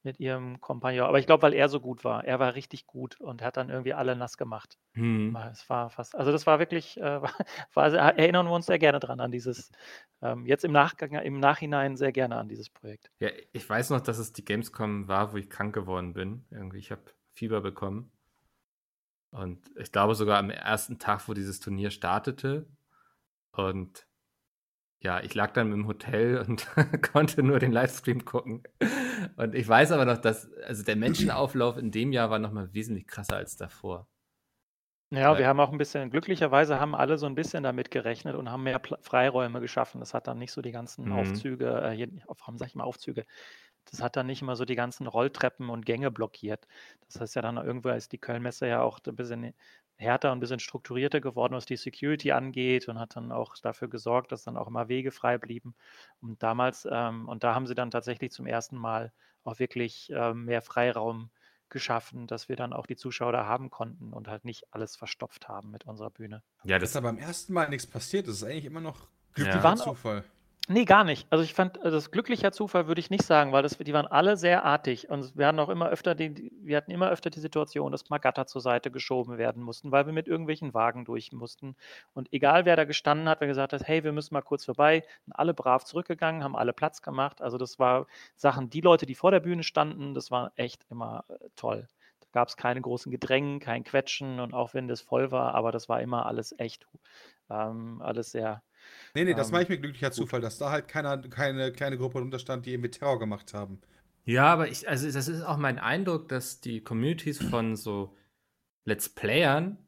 [0.05, 1.09] mit ihrem Kompagnon.
[1.09, 2.25] Aber ich glaube, weil er so gut war.
[2.25, 4.79] Er war richtig gut und hat dann irgendwie alle nass gemacht.
[4.93, 5.35] Hm.
[5.51, 7.23] Es war fast, also das war wirklich, äh,
[7.75, 9.73] war, erinnern wir uns sehr gerne dran an dieses,
[10.21, 13.11] ähm, jetzt im Nachgang, im Nachhinein sehr gerne an dieses Projekt.
[13.19, 16.45] Ja, ich weiß noch, dass es die Gamescom war, wo ich krank geworden bin.
[16.51, 17.03] Irgendwie, ich habe
[17.33, 18.13] Fieber bekommen.
[19.31, 22.69] Und ich glaube sogar am ersten Tag, wo dieses Turnier startete.
[23.57, 24.07] Und
[25.03, 26.67] ja, ich lag dann im Hotel und
[27.13, 28.65] konnte nur den Livestream gucken.
[29.37, 33.07] Und ich weiß aber noch, dass, also der Menschenauflauf in dem Jahr war nochmal wesentlich
[33.07, 34.09] krasser als davor.
[35.13, 35.39] Ja, Ja.
[35.39, 38.65] wir haben auch ein bisschen, glücklicherweise haben alle so ein bisschen damit gerechnet und haben
[38.65, 40.01] mehr Pla Freiräume geschaffen.
[40.01, 41.13] Das hat dann nicht so die ganzen Mhm.
[41.13, 43.25] Aufzüge, äh, hier, warum sag ich mal Aufzüge?
[43.85, 46.67] Das hat dann nicht immer so die ganzen Rolltreppen und Gänge blockiert.
[47.07, 49.55] Das heißt ja dann irgendwo ist die Kölnmesse ja auch ein bisschen
[49.97, 53.89] härter und ein bisschen strukturierter geworden, was die Security angeht und hat dann auch dafür
[53.89, 55.75] gesorgt, dass dann auch immer Wege frei blieben.
[56.21, 59.13] Und damals, ähm, und da haben sie dann tatsächlich zum ersten Mal
[59.45, 61.31] auch wirklich ähm, mehr Freiraum
[61.69, 65.49] geschaffen, dass wir dann auch die Zuschauer da haben konnten und halt nicht alles verstopft
[65.49, 66.43] haben mit unserer Bühne.
[66.65, 69.07] Ja, Dass das da beim ersten Mal nichts passiert, das ist eigentlich immer noch Ja.
[69.35, 70.25] glücklicher Die waren auch- Zufall.
[70.67, 71.27] Nee, gar nicht.
[71.31, 74.07] Also ich fand, also das glücklicher Zufall würde ich nicht sagen, weil das, die waren
[74.07, 77.41] alle sehr artig und wir hatten auch immer öfter die, wir hatten immer öfter die
[77.41, 81.33] Situation, dass mal Gatter zur Seite geschoben werden mussten, weil wir mit irgendwelchen Wagen durch
[81.33, 81.77] mussten.
[82.15, 85.03] Und egal wer da gestanden hat, wer gesagt hat, hey, wir müssen mal kurz vorbei,
[85.27, 87.43] sind alle brav zurückgegangen, haben alle Platz gemacht.
[87.43, 91.25] Also das war Sachen, die Leute, die vor der Bühne standen, das war echt immer
[91.29, 91.89] äh, toll.
[92.21, 95.73] Da gab es keine großen Gedrängen, kein Quetschen und auch wenn das voll war, aber
[95.73, 96.87] das war immer alles echt,
[97.51, 98.63] ähm, alles sehr,
[99.15, 101.99] Nee, nee, das Ähm, mache ich mir glücklicher Zufall, dass da halt keiner, keine kleine
[101.99, 103.81] Gruppe drunter stand, die irgendwie Terror gemacht haben.
[104.25, 108.17] Ja, aber ich, also das ist auch mein Eindruck, dass die Communities von so
[108.85, 109.79] Let's Playern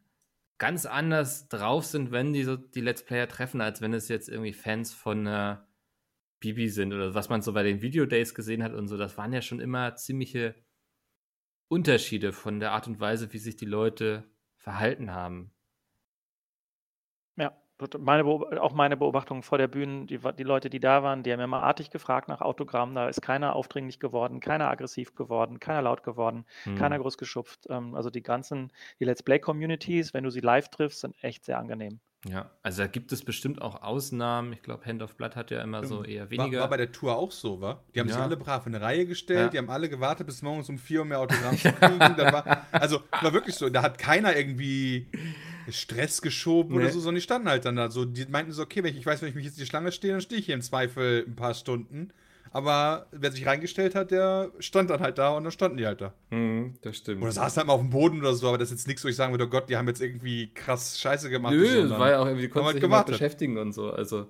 [0.59, 4.28] ganz anders drauf sind, wenn die so die Let's Player treffen, als wenn es jetzt
[4.28, 5.68] irgendwie Fans von einer
[6.40, 8.97] Bibi sind oder was man so bei den Video Days gesehen hat und so.
[8.97, 10.55] Das waren ja schon immer ziemliche
[11.68, 15.53] Unterschiede von der Art und Weise, wie sich die Leute verhalten haben.
[17.99, 21.41] Meine auch meine Beobachtung vor der Bühne, die, die Leute, die da waren, die haben
[21.41, 22.95] immer artig gefragt nach Autogramm.
[22.95, 26.77] Da ist keiner aufdringlich geworden, keiner aggressiv geworden, keiner laut geworden, Hm.
[26.77, 27.66] keiner groß geschupft.
[27.68, 31.59] Ähm, also die ganzen, die Let's Play-Communities, wenn du sie live triffst, sind echt sehr
[31.59, 32.01] angenehm.
[32.27, 34.53] Ja, also da gibt es bestimmt auch Ausnahmen.
[34.55, 36.61] Ich glaube, Hand of Blood hat ja immer so eher War, weniger.
[36.61, 37.85] war bei der Tour auch so, wa?
[37.95, 38.24] Die haben sich Ja.
[38.24, 39.49] alle brav in eine Reihe gestellt, Ja.
[39.51, 41.20] die haben alle gewartet bis morgens um vier, um mehr
[41.53, 42.01] Autogramm zu kriegen.
[42.16, 45.09] War, also war wirklich so, da hat keiner irgendwie
[45.73, 46.91] Stress geschoben oder Nee.
[46.91, 48.05] so, sondern die standen halt dann da so.
[48.05, 49.93] Die meinten so, okay, wenn ich, ich weiß, wenn ich mich jetzt in die Schlange
[49.93, 52.12] stehe, dann stehe ich hier im Zweifel ein paar Stunden.
[52.53, 56.01] Aber wer sich reingestellt hat, der stand dann halt da und dann standen die halt
[56.01, 56.14] da.
[56.31, 57.23] Hm, das stimmt.
[57.23, 59.09] Oder saßen halt mal auf dem Boden oder so, aber das ist jetzt nichts, wo
[59.09, 61.53] ich sagen würde, oh Gott, die haben jetzt irgendwie krass Scheiße gemacht.
[61.53, 63.14] Nö, sondern- war ja auch irgendwie, die konnten halt sich immer gewartet.
[63.14, 63.91] beschäftigen und so.
[63.91, 64.27] Also,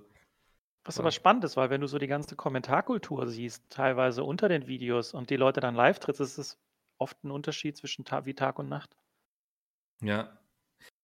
[0.84, 4.66] Was aber spannend ist, weil wenn du so die ganze Kommentarkultur siehst, teilweise unter den
[4.66, 6.59] Videos und die Leute dann live trittst, ist es
[6.99, 8.97] oft ein Unterschied zwischen Ta wie Tag und Nacht.
[10.01, 10.37] ja.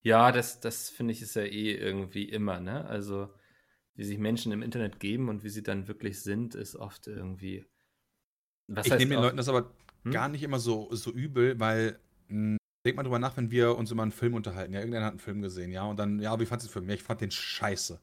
[0.02, 2.84] Ja, das, das finde ich ist ja eh irgendwie immer, ne?
[2.86, 3.28] Also,
[3.94, 7.66] wie sich Menschen im Internet geben und wie sie dann wirklich sind, ist oft irgendwie.
[8.68, 9.70] Was ich nehme den Leuten das aber
[10.04, 10.12] Hm?
[10.12, 11.98] gar nicht immer so, so übel, weil
[12.28, 14.72] mh, denk mal drüber nach, wenn wir uns über einen Film unterhalten.
[14.72, 16.88] Ja, irgendeiner hat einen Film gesehen, ja, und dann, ja, wie fandest du den Film?
[16.88, 18.00] Ja, ich fand den scheiße.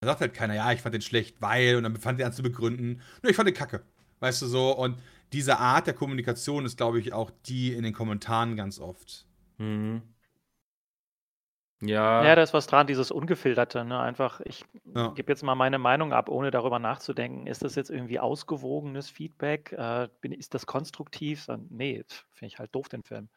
[0.00, 2.32] Da sagt halt keiner, ja, ich fand den schlecht, weil, und dann fand der an
[2.32, 3.82] zu begründen, nö, ich fand den kacke.
[4.20, 4.98] Weißt du so, und
[5.32, 9.26] diese Art der Kommunikation ist, glaube ich, auch die in den Kommentaren ganz oft.
[9.58, 10.11] Mhm.
[11.82, 13.84] Ja, Ja, da ist was dran, dieses Ungefilterte.
[13.84, 13.98] Ne?
[13.98, 14.64] Einfach, ich
[14.94, 15.14] Ja.
[15.14, 17.46] gebe jetzt mal meine Meinung ab, ohne darüber nachzudenken.
[17.46, 19.72] Ist das jetzt irgendwie ausgewogenes Feedback?
[19.72, 21.46] Äh, bin, ist das konstruktiv?
[21.70, 23.28] Nee, finde ich halt doof, den Film.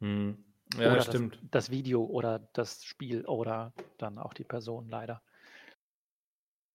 [0.00, 0.44] mhm.
[0.78, 1.38] ja oder stimmt.
[1.42, 5.22] Das, das Video oder das Spiel oder dann auch die Person leider.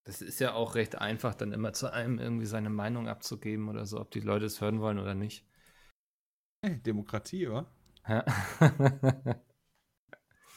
[0.04, 3.88] Das ist ja auch recht einfach, dann immer zu einem irgendwie seine Meinung abzugeben oder
[3.88, 5.43] so, ob die Leute es hören wollen oder nicht.
[6.64, 7.66] Hey, Demokratie, wa?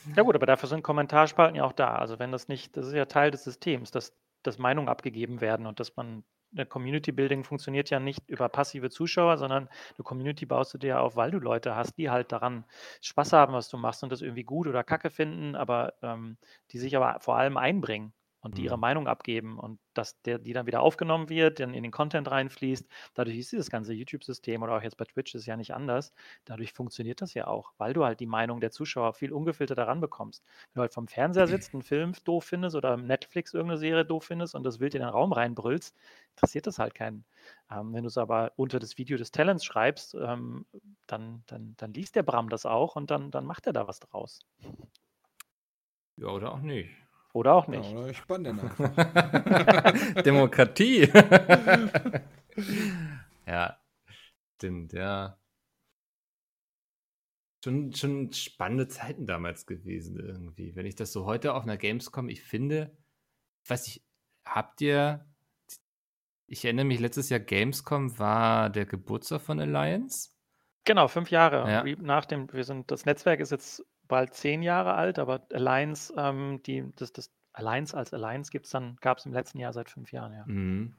[0.04, 0.22] Ja.
[0.22, 1.96] Gut, aber dafür sind Kommentarspalten ja auch da.
[1.96, 5.66] Also wenn das nicht, das ist ja Teil des Systems, dass, dass Meinungen abgegeben werden
[5.66, 6.24] und dass man,
[6.56, 10.86] eine Community Building funktioniert ja nicht über passive Zuschauer, sondern eine Community baust du dir
[10.88, 12.64] ja auf, weil du Leute hast, die halt daran
[13.00, 16.38] Spaß haben, was du machst und das irgendwie gut oder kacke finden, aber ähm,
[16.70, 18.12] die sich aber vor allem einbringen.
[18.44, 18.78] Und die ihre Mhm.
[18.78, 22.86] Meinung abgeben und dass der, die dann wieder aufgenommen wird, dann in den Content reinfließt.
[23.14, 26.12] Dadurch ist dieses ganze YouTube-System oder auch jetzt bei Twitch ist ja nicht anders.
[26.44, 30.00] Dadurch funktioniert das ja auch, weil du halt die Meinung der Zuschauer viel ungefilterter daran
[30.00, 30.44] bekommst.
[30.72, 34.24] Wenn du halt vom Fernseher sitzt, einen Film doof findest oder Netflix irgendeine Serie doof
[34.24, 35.96] findest und das wild in den Raum reinbrüllst,
[36.36, 37.24] interessiert das halt keinen.
[37.70, 40.66] Ähm, wenn du es aber unter das Video des Talents schreibst, ähm,
[41.06, 44.00] dann, dann, dann liest der Bram das auch und dann, dann macht er da was
[44.00, 44.40] draus.
[46.16, 46.90] Ja, oder auch nicht.
[47.34, 47.92] Oder auch Ja, nicht.
[47.92, 48.94] oder ich spann den einfach.
[50.22, 51.00] Demokratie.
[53.46, 53.76] ja,
[54.56, 55.36] stimmt, ja.
[57.64, 60.76] Schon, schon spannende Zeiten damals gewesen irgendwie.
[60.76, 62.96] Wenn ich das so heute auf einer Gamescom, ich finde,
[63.64, 64.04] ich weiß nicht,
[64.46, 65.26] habt ihr,
[66.46, 70.30] ich erinnere mich, letztes Jahr Gamescom war der Geburtstag von Alliance.
[70.84, 71.68] Genau, fünf Jahre.
[71.68, 71.84] Ja.
[72.00, 76.60] Nach dem, wir sind, das Netzwerk ist jetzt bald zehn Jahre alt, aber Alliance, ähm,
[76.64, 80.12] die, das, das Alliance als Alliance gibt's dann, gab es im letzten Jahr seit fünf
[80.12, 80.44] Jahren, ja.
[80.46, 80.96] Mhm.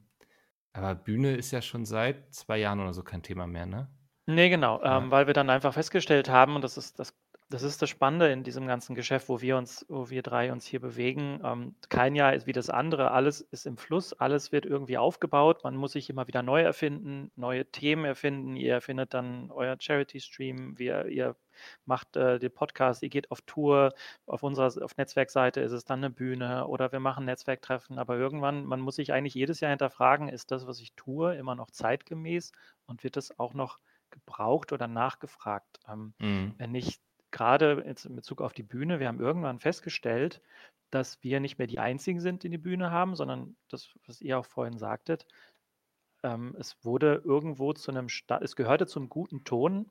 [0.72, 3.88] Aber Bühne ist ja schon seit zwei Jahren oder so kein Thema mehr, ne?
[4.26, 4.98] Nee, genau, Ja.
[4.98, 7.14] ähm, weil wir dann einfach festgestellt haben, und das ist das,
[7.48, 10.66] das ist das Spannende in diesem ganzen Geschäft, wo wir uns, wo wir drei uns
[10.66, 11.40] hier bewegen.
[11.44, 15.62] Ähm, kein Jahr ist wie das andere, alles ist im Fluss, alles wird irgendwie aufgebaut.
[15.62, 18.56] Man muss sich immer wieder neu erfinden, neue Themen erfinden.
[18.56, 21.36] Ihr erfindet dann euer Charity-Stream, wir, ihr
[21.84, 23.94] macht äh, den Podcast, ihr geht auf Tour.
[24.26, 27.98] Auf unserer auf Netzwerkseite ist es dann eine Bühne oder wir machen Netzwerktreffen.
[27.98, 31.54] Aber irgendwann, man muss sich eigentlich jedes Jahr hinterfragen, ist das, was ich tue, immer
[31.54, 32.52] noch zeitgemäß
[32.86, 33.78] und wird das auch noch
[34.10, 35.80] gebraucht oder nachgefragt.
[35.88, 36.54] Ähm, Mhm.
[36.58, 37.00] wenn nicht
[37.30, 40.40] gerade jetzt in Bezug auf die Bühne, wir haben irgendwann festgestellt,
[40.90, 44.38] dass wir nicht mehr die Einzigen sind, die die Bühne haben, sondern das, was ihr
[44.38, 45.26] auch vorhin sagtet,
[46.22, 49.90] ähm, es wurde irgendwo zu einem, Sta es gehörte zum guten Ton,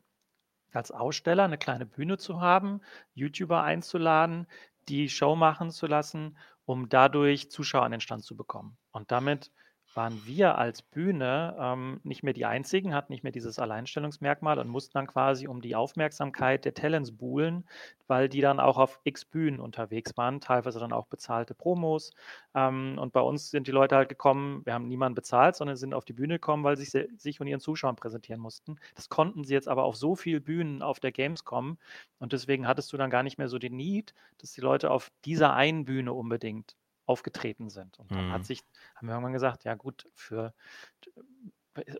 [0.75, 2.81] als Aussteller eine kleine Bühne zu haben,
[3.13, 4.47] YouTuber einzuladen,
[4.87, 8.77] die Show machen zu lassen, um dadurch Zuschauer an den Stand zu bekommen.
[8.91, 9.51] Und damit
[9.95, 14.67] waren wir als Bühne ähm, nicht mehr die Einzigen, hatten nicht mehr dieses Alleinstellungsmerkmal und
[14.67, 17.65] mussten dann quasi um die Aufmerksamkeit der Talents buhlen,
[18.07, 22.11] weil die dann auch auf x Bühnen unterwegs waren, teilweise dann auch bezahlte Promos.
[22.53, 25.93] Ähm, und bei uns sind die Leute halt gekommen, wir haben niemanden bezahlt, sondern sind
[25.93, 26.85] auf die Bühne gekommen, weil sie
[27.17, 28.77] sich, und ihren Zuschauern präsentieren mussten.
[28.95, 31.77] Das konnten sie jetzt aber auf so vielen Bühnen auf der Gamescom
[32.19, 35.11] und deswegen hattest du dann gar nicht mehr so den Need, dass die Leute auf
[35.25, 36.75] dieser einen Bühne unbedingt
[37.05, 37.99] aufgetreten sind.
[37.99, 38.31] Und dann Mhm.
[38.31, 38.61] hat sich,
[38.95, 40.53] haben wir irgendwann gesagt, ja gut, für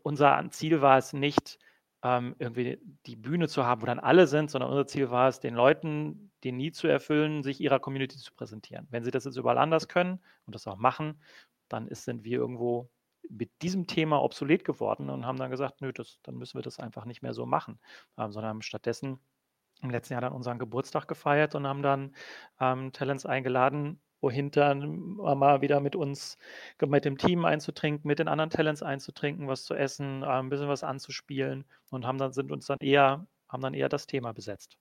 [0.02, 1.58] unser Ziel war es nicht,
[2.02, 5.40] ähm, irgendwie die Bühne zu haben, wo dann alle sind, sondern unser Ziel war es,
[5.40, 8.86] den Leuten den Need zu erfüllen, sich ihrer Community zu präsentieren.
[8.90, 11.20] Wenn sie das jetzt überall anders können und das auch machen,
[11.68, 12.90] dann ist, sind wir irgendwo
[13.28, 16.78] mit diesem Thema obsolet geworden und haben dann gesagt, nö, das, dann müssen wir das
[16.78, 17.80] einfach nicht mehr so machen,
[18.18, 19.18] ähm, sondern haben stattdessen
[19.82, 22.14] im letzten Jahr dann unseren Geburtstag gefeiert und haben dann
[22.60, 26.38] ähm, Talents eingeladen, wohin dann mal wieder mit uns,
[26.84, 30.68] mit dem Team einzutrinken, mit den anderen Talents einzutrinken, was zu essen, äh, ein bisschen
[30.68, 34.78] was anzuspielen und haben dann, sind uns dann eher, haben dann eher das Thema besetzt.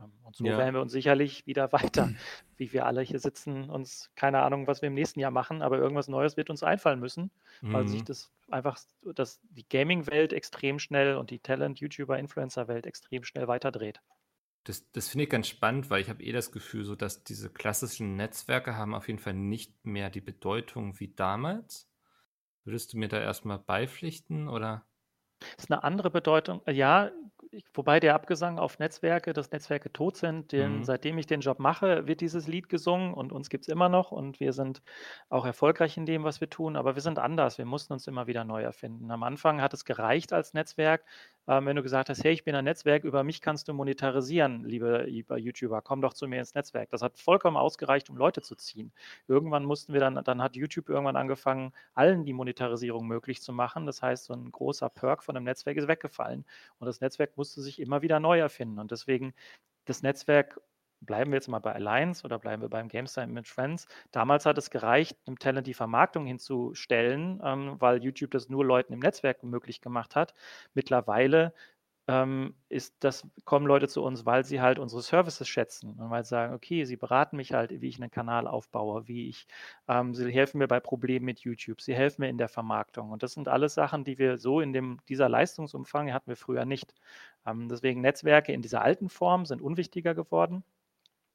[0.00, 0.56] Ähm, Und so Ja.
[0.56, 2.12] werden wir uns sicherlich wieder weiter,
[2.56, 5.78] wie wir alle hier sitzen, uns keine Ahnung, was wir im nächsten Jahr machen, aber
[5.78, 7.30] irgendwas Neues wird uns einfallen müssen,
[7.70, 8.04] weil sich Mhm.
[8.04, 8.78] das einfach,
[9.14, 14.00] dass die Gaming-Welt extrem schnell und die Talent, YouTuber, Influencer-Welt extrem schnell weiterdreht.
[14.66, 17.50] Das, das finde ich ganz spannend, weil ich habe eh das Gefühl, so dass diese
[17.52, 21.88] klassischen Netzwerke haben auf jeden Fall nicht mehr die Bedeutung wie damals.
[22.64, 24.86] Würdest du mir da erstmal beipflichten oder?
[25.58, 26.62] ist eine andere Bedeutung.
[26.66, 27.10] Äh, Ja,
[27.52, 30.84] ich, wobei der Abgesang auf Netzwerke, dass Netzwerke tot sind, den, Mhm.
[30.84, 34.10] seitdem ich den Job mache, wird dieses Lied gesungen und uns gibt es immer noch
[34.12, 34.82] und wir sind
[35.28, 37.58] auch erfolgreich in dem, was wir tun, aber wir sind anders.
[37.58, 39.10] Wir mussten uns immer wieder neu erfinden.
[39.10, 41.04] Am Anfang hat es gereicht als Netzwerk,
[41.48, 44.64] ähm, wenn du gesagt hast, hey, ich bin ein Netzwerk, über mich kannst du monetarisieren,
[44.64, 46.90] liebe, liebe YouTuber, komm doch zu mir ins Netzwerk.
[46.90, 48.92] Das hat vollkommen ausgereicht, um Leute zu ziehen.
[49.28, 53.86] Irgendwann mussten wir dann, dann hat YouTube irgendwann angefangen, allen die Monetarisierung möglich zu machen.
[53.86, 56.44] Das heißt, so ein großer Perk von einem Netzwerk ist weggefallen.
[56.78, 58.78] Und das Netzwerk musste sich immer wieder neu erfinden.
[58.78, 59.34] Und deswegen
[59.84, 60.60] das Netzwerk,
[61.00, 63.86] bleiben wir jetzt mal bei Alliance oder bleiben wir beim GameStime mit Friends.
[64.12, 68.92] Damals hat es gereicht, einem Talent die Vermarktung hinzustellen, ähm, weil YouTube das nur Leuten
[68.92, 70.34] im Netzwerk möglich gemacht hat.
[70.74, 71.52] Mittlerweile
[72.08, 76.24] ähm, ist das, kommen Leute zu uns, weil sie halt unsere Services schätzen und weil
[76.24, 79.46] sie sagen, okay, sie beraten mich halt, wie ich einen Kanal aufbaue, wie ich,
[79.88, 83.10] ähm, sie helfen mir bei Problemen mit YouTube, sie helfen mir in der Vermarktung.
[83.10, 86.64] Und das sind alles Sachen, die wir so in dem, dieser Leistungsumfang hatten wir früher
[86.64, 86.94] nicht.
[87.44, 90.64] Ähm, deswegen Netzwerke in dieser alten Form sind unwichtiger geworden.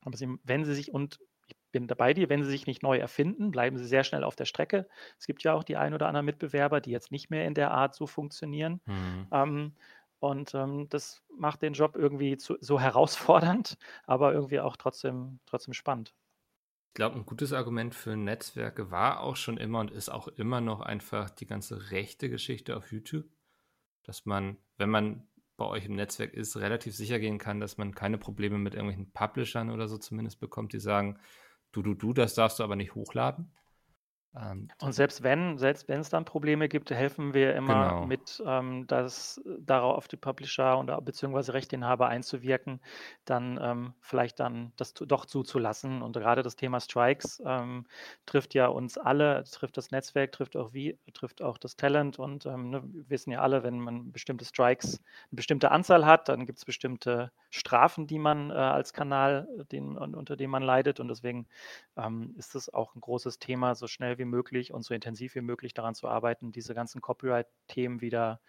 [0.02, 2.98] Aber sie, wenn sie sich und ich bin dabei dir, wenn sie sich nicht neu
[2.98, 4.88] erfinden, bleiben sie sehr schnell auf der Strecke.
[5.18, 7.72] Es gibt ja auch die ein oder anderen Mitbewerber, die jetzt nicht mehr in der
[7.72, 8.82] Art so funktionieren.
[8.86, 9.28] Mhm.
[9.32, 9.76] Ähm,
[10.20, 15.74] und ähm, das macht den Job irgendwie zu, so herausfordernd, aber irgendwie auch trotzdem, trotzdem
[15.74, 16.14] spannend.
[16.90, 20.60] Ich glaube, ein gutes Argument für Netzwerke war auch schon immer und ist auch immer
[20.60, 23.26] noch einfach die ganze rechte Geschichte auf YouTube.
[24.04, 25.28] Dass man, wenn man
[25.62, 29.12] bei euch im Netzwerk ist, relativ sicher gehen kann, dass man keine Probleme mit irgendwelchen
[29.12, 31.20] Publishern oder so zumindest bekommt, die sagen,
[31.72, 33.52] du, du, du, das darfst du aber nicht hochladen.
[34.36, 38.06] Ähm, und selbst wenn, selbst wenn es dann Probleme gibt, helfen wir immer genau.
[38.06, 42.80] mit, ähm, das darauf auf die Publisher und beziehungsweise Rechteinhaber einzuwirken,
[43.26, 46.02] dann ähm, vielleicht dann das doch zuzulassen.
[46.02, 47.86] Und gerade das Thema Strikes ähm,
[48.26, 52.46] trifft ja uns alle, trifft das Netzwerk, trifft auch wie, trifft auch das Talent und
[52.46, 55.02] ähm, ne, wir wissen ja alle, wenn man bestimmte Strikes,
[55.32, 59.98] eine bestimmte Anzahl hat, dann gibt es bestimmte Strafen, die man äh, als Kanal, den,
[59.98, 61.00] unter dem man leidet.
[61.02, 61.48] Und deswegen
[61.98, 65.42] ähm, ist es auch ein großes Thema, so schnell wie möglich und so intensiv wie
[65.42, 68.42] möglich daran zu arbeiten, diese ganzen Copyright-Themen wieder,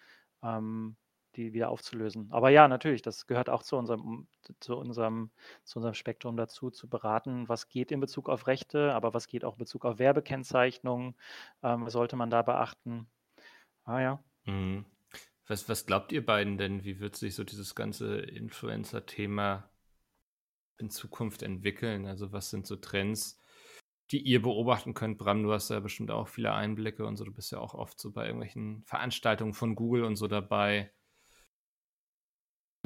[0.43, 0.97] ähm,
[1.37, 2.31] die wieder aufzulösen.
[2.31, 4.27] Aber ja, natürlich, das gehört auch zu unserem,
[4.61, 5.31] zu unserem,
[5.65, 9.45] zu unserem Spektrum dazu, zu beraten, was geht in Bezug auf Rechte, aber was geht
[9.45, 11.15] auch in Bezug auf Werbekennzeichnung,
[11.63, 13.07] ähm, sollte man da beachten.
[13.85, 14.25] Ah ja.
[14.45, 14.85] Mhm.
[15.47, 19.69] Was, was glaubt ihr beiden denn, wie wird sich so dieses ganze Influencer-Thema
[20.79, 22.07] in Zukunft entwickeln?
[22.07, 23.39] Also was sind so Trends,
[24.13, 25.19] die ihr beobachten könnt?
[25.19, 27.25] Bram, du hast ja bestimmt auch viele Einblicke und so.
[27.25, 30.93] Du bist ja auch oft so bei irgendwelchen Veranstaltungen von Google und so dabei.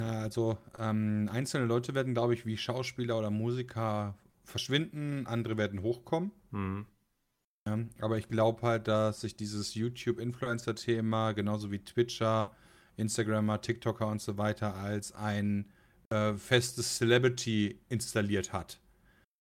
[0.00, 6.32] Also ähm, einzelne Leute werden, glaube ich, wie Schauspieler oder Musiker verschwinden, andere werden hochkommen.
[6.52, 6.86] Hm.
[7.66, 12.54] Ja, aber ich glaube halt, dass sich dieses YouTube-Influencer-Thema, genauso wie Twitcher,
[12.96, 15.72] Instagrammer, TikToker und so weiter, als ein
[16.10, 18.80] äh, festes Celebrity installiert hat.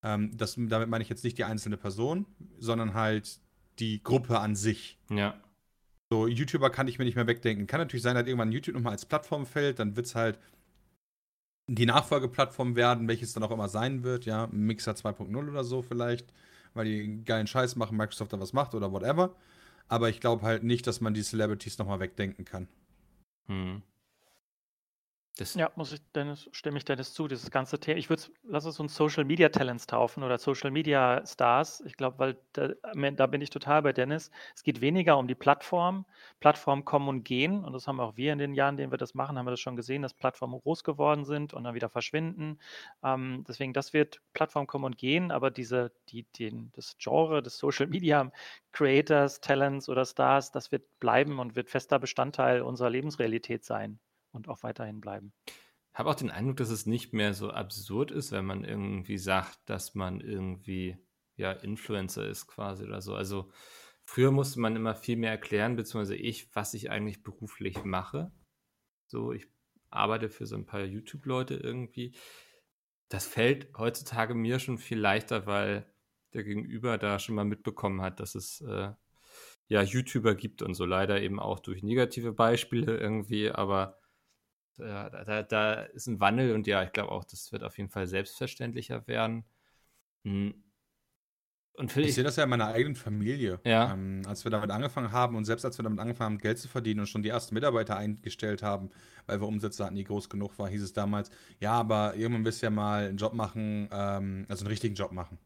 [0.06, 2.26] Ähm, das, damit meine ich jetzt nicht die einzelne Person,
[2.60, 3.40] sondern halt
[3.80, 4.98] die Gruppe an sich.
[5.10, 5.36] Ja.
[6.10, 7.68] So, YouTuber kann ich mir nicht mehr wegdenken.
[7.68, 10.40] Kann natürlich sein, dass irgendwann YouTube nochmal als Plattform fällt, dann wird es halt
[11.68, 16.32] die Nachfolgeplattform werden, welches dann auch immer sein wird, ja, Mixer 2.0 oder so vielleicht
[16.76, 19.34] weil die geilen Scheiß machen, Microsoft da was macht oder whatever.
[19.88, 22.68] Aber ich glaube halt nicht, dass man die Celebrities nochmal wegdenken kann.
[23.48, 23.82] Hm.
[25.38, 27.98] Das ja, muss ich Dennis, stimme ich Dennis zu, dieses ganze Thema.
[27.98, 31.82] Ich würde lass es uns Social Media Talents taufen oder Social Media Stars.
[31.86, 34.32] Ich glaube, weil da, da, bin ich total bei Dennis.
[34.56, 36.06] Es geht weniger um die Plattform.
[36.40, 37.66] Plattformen kommen und gehen.
[37.66, 39.52] Und das haben auch wir in den Jahren, in denen wir das machen, haben wir
[39.52, 42.58] das schon gesehen, dass Plattformen groß geworden sind und dann wieder verschwinden.
[43.04, 47.58] Ähm, deswegen, das wird Plattformen kommen und gehen, aber diese, die, den, das Genre des
[47.58, 48.32] Social Media
[48.72, 54.00] Creators, Talents oder Stars, das wird bleiben und wird fester Bestandteil unserer Lebensrealität sein
[54.36, 55.34] und auch weiterhin bleiben.
[55.48, 59.18] Ich habe auch den Eindruck, dass es nicht mehr so absurd ist, wenn man irgendwie
[59.18, 60.98] sagt, dass man irgendwie
[61.38, 63.16] ja Influencer ist quasi oder so.
[63.16, 63.50] Also
[64.04, 68.32] früher musste man immer viel mehr erklären, beziehungsweise ich, was ich eigentlich beruflich mache.
[69.08, 69.48] So, ich
[69.90, 72.14] arbeite für so ein paar YouTube-Leute irgendwie.
[73.08, 75.90] Das fällt heutzutage mir schon viel leichter, weil
[76.34, 78.92] der Gegenüber da schon mal mitbekommen hat, dass es äh,
[79.68, 83.98] ja YouTuber gibt und so leider eben auch durch negative Beispiele irgendwie, aber
[84.78, 87.90] ja, da, da, ist ein Wandel und ja, ich glaube auch, das wird auf jeden
[87.90, 89.46] Fall selbstverständlicher werden.
[90.24, 90.64] Hm.
[91.78, 93.60] Und ich, ich sehe das ja in meiner eigenen Familie.
[93.66, 93.94] Ja.
[93.94, 96.70] Ähm, als wir damit angefangen haben und selbst als wir damit angefangen haben, Geld zu
[96.70, 98.92] verdienen und schon die ersten Mitarbeiter eingestellt haben,
[99.26, 102.62] weil wir Umsätze hatten, die groß genug waren, hieß es damals, ja, aber irgendwann wirst
[102.62, 105.38] du ja mal einen Job machen, ähm, also einen richtigen Job machen.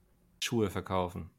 [0.43, 1.31] Schuhe verkaufen.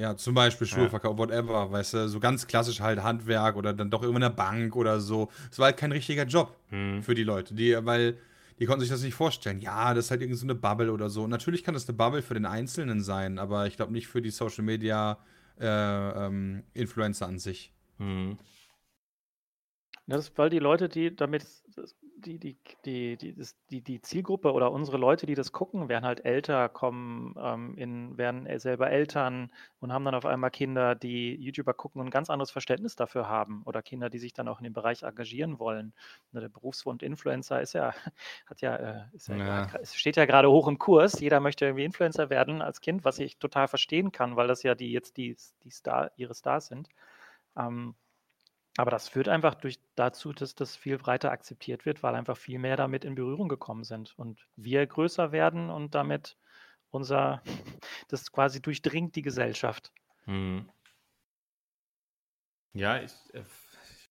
[0.00, 1.18] Ja, zum Beispiel Schulverkauf, ja.
[1.18, 4.98] whatever, weißt du, so ganz klassisch halt Handwerk oder dann doch irgendwann eine Bank oder
[4.98, 5.28] so.
[5.50, 7.02] Es war halt kein richtiger Job hm.
[7.02, 8.16] für die Leute, die, weil
[8.58, 9.60] die konnten sich das nicht vorstellen.
[9.60, 11.24] Ja, das ist halt irgendeine so Bubble oder so.
[11.24, 14.22] Und natürlich kann das eine Bubble für den Einzelnen sein, aber ich glaube nicht für
[14.22, 15.18] die Social Media
[15.60, 15.66] äh,
[16.26, 17.70] ähm, Influencer an sich.
[17.98, 18.38] Hm.
[20.06, 21.46] Das ist, weil die Leute, die damit
[22.20, 23.34] die, die, die, die,
[23.70, 28.18] die, die Zielgruppe oder unsere Leute, die das gucken, werden halt älter, kommen ähm, in,
[28.18, 29.50] werden selber Eltern
[29.80, 33.28] und haben dann auf einmal Kinder, die YouTuber gucken und ein ganz anderes Verständnis dafür
[33.28, 35.92] haben oder Kinder, die sich dann auch in dem Bereich engagieren wollen.
[36.32, 37.94] Der Berufswunsch Influencer ist ja,
[38.46, 39.66] hat ja, äh, ist ja, ja.
[39.80, 41.20] es steht ja gerade hoch im Kurs.
[41.20, 44.74] Jeder möchte irgendwie Influencer werden als Kind, was ich total verstehen kann, weil das ja
[44.74, 46.88] die jetzt die, die Star, ihre Stars sind.
[47.56, 47.94] Ähm,
[48.80, 52.58] aber das führt einfach durch dazu, dass das viel breiter akzeptiert wird, weil einfach viel
[52.58, 56.38] mehr damit in Berührung gekommen sind und wir größer werden und damit
[56.88, 57.42] unser,
[58.08, 59.92] das quasi durchdringt die Gesellschaft.
[60.24, 60.70] Hm.
[62.72, 63.44] Ja, ich, äh,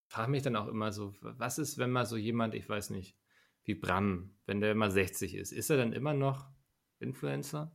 [0.06, 3.16] frage mich dann auch immer so, was ist, wenn mal so jemand, ich weiß nicht,
[3.64, 6.48] wie Bram, wenn der immer 60 ist, ist er dann immer noch
[7.00, 7.74] Influencer?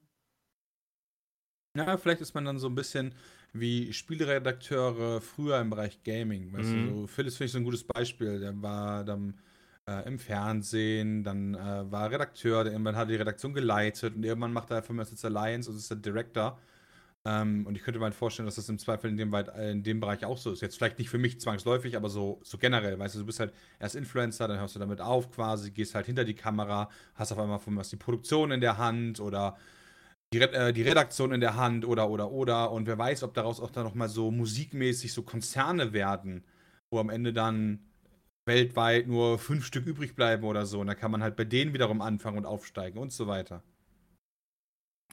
[1.75, 3.15] Ja, vielleicht ist man dann so ein bisschen
[3.59, 6.51] wie Spieleredakteure früher im Bereich Gaming.
[6.53, 6.89] Weißt mhm.
[6.89, 8.39] du, so Phil ist, finde ich, so ein gutes Beispiel.
[8.39, 9.35] Der war dann
[9.87, 14.53] äh, im Fernsehen, dann äh, war Redakteur, der irgendwann hat die Redaktion geleitet und irgendwann
[14.53, 16.59] macht er mich jetzt Alliance und ist der Director.
[17.27, 19.83] Ähm, und ich könnte mir halt vorstellen, dass das im Zweifel in dem, äh, in
[19.83, 20.61] dem Bereich auch so ist.
[20.61, 22.99] Jetzt vielleicht nicht für mich zwangsläufig, aber so, so generell.
[22.99, 26.05] Weißt du, du bist halt erst Influencer, dann hörst du damit auf quasi, gehst halt
[26.05, 29.57] hinter die Kamera, hast auf einmal von was die Produktion in der Hand oder
[30.35, 32.71] die, äh, die Redaktion in der Hand oder, oder, oder.
[32.71, 36.43] Und wer weiß, ob daraus auch dann nochmal so musikmäßig so Konzerne werden,
[36.89, 37.79] wo am Ende dann
[38.45, 40.79] weltweit nur fünf Stück übrig bleiben oder so.
[40.79, 43.63] Und dann kann man halt bei denen wiederum anfangen und aufsteigen und so weiter.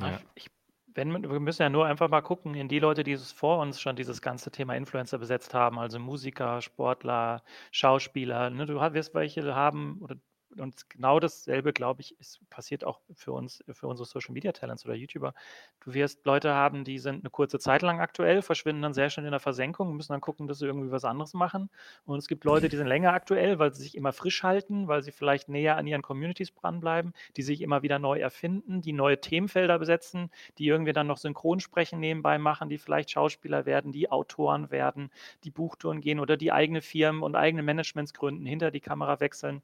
[0.01, 0.21] Ja.
[0.35, 0.51] Ich,
[0.95, 3.81] wenn, wir müssen ja nur einfach mal gucken in die Leute, die es vor uns
[3.81, 8.51] schon dieses ganze Thema Influencer besetzt haben, also Musiker, Sportler, Schauspieler.
[8.51, 10.17] Ne, du wirst welche haben, oder
[10.59, 14.85] und genau dasselbe, glaube ich, ist, passiert auch für uns, für unsere Social Media Talents
[14.85, 15.35] oder YouTuber.
[15.81, 19.27] Du wirst Leute haben, die sind eine kurze Zeit lang aktuell, verschwinden dann sehr schnell
[19.27, 21.71] in der Versenkung, müssen dann gucken, dass sie irgendwie was anderes machen.
[22.05, 25.03] Und es gibt Leute, die sind länger aktuell, weil sie sich immer frisch halten, weil
[25.03, 29.21] sie vielleicht näher an ihren Communities dranbleiben, die sich immer wieder neu erfinden, die neue
[29.21, 34.71] Themenfelder besetzen, die irgendwie dann noch Synchronsprechen nebenbei machen, die vielleicht Schauspieler werden, die Autoren
[34.71, 35.11] werden,
[35.45, 39.63] die Buchtouren gehen oder die eigene Firmen und eigene Managements gründen, hinter die Kamera wechseln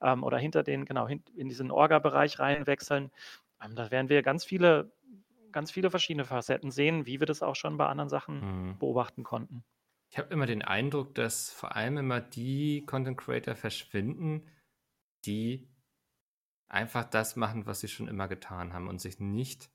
[0.00, 3.10] ähm, oder hinter den, genau, hin, in diesen Orga-Bereich reinwechseln.
[3.62, 4.92] Ähm, da werden wir ganz viele,
[5.52, 8.78] ganz viele verschiedene Facetten sehen, wie wir das auch schon bei anderen Sachen mhm.
[8.78, 9.64] beobachten konnten.
[10.10, 14.48] Ich habe immer den Eindruck, dass vor allem immer die Content Creator verschwinden,
[15.26, 15.68] die
[16.68, 19.70] einfach das machen, was sie schon immer getan haben und sich nicht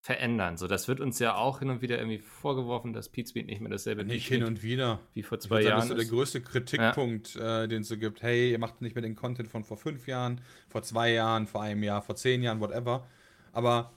[0.00, 0.56] verändern.
[0.56, 3.70] So, das wird uns ja auch hin und wieder irgendwie vorgeworfen, dass Pete nicht mehr
[3.70, 5.00] dasselbe Nicht hin und wieder.
[5.14, 5.64] Wie vor zwei Jahren.
[5.64, 7.64] Sagen, das ist so der größte Kritikpunkt, ja.
[7.64, 8.22] äh, den es so gibt.
[8.22, 11.62] Hey, ihr macht nicht mehr den Content von vor fünf Jahren, vor zwei Jahren, vor
[11.62, 13.06] einem Jahr, vor zehn Jahren, whatever.
[13.52, 13.92] Aber,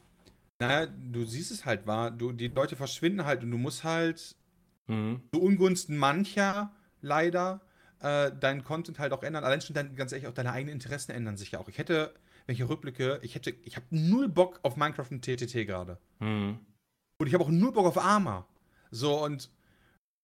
[0.59, 4.35] naja, du siehst es halt, war, du, die Leute verschwinden halt und du musst halt
[4.87, 5.21] mhm.
[5.33, 7.61] zu Ungunsten mancher leider
[7.99, 9.43] äh, deinen Content halt auch ändern.
[9.43, 11.69] Allein schon dein, ganz ehrlich, auch deine eigenen Interessen ändern sich ja auch.
[11.69, 12.13] Ich hätte
[12.45, 15.97] wenn ich rückblicke, ich hätte, ich habe null Bock auf Minecraft und TTT gerade.
[16.19, 16.59] Mhm.
[17.17, 18.47] Und ich habe auch null Bock auf Arma.
[18.91, 19.49] So, und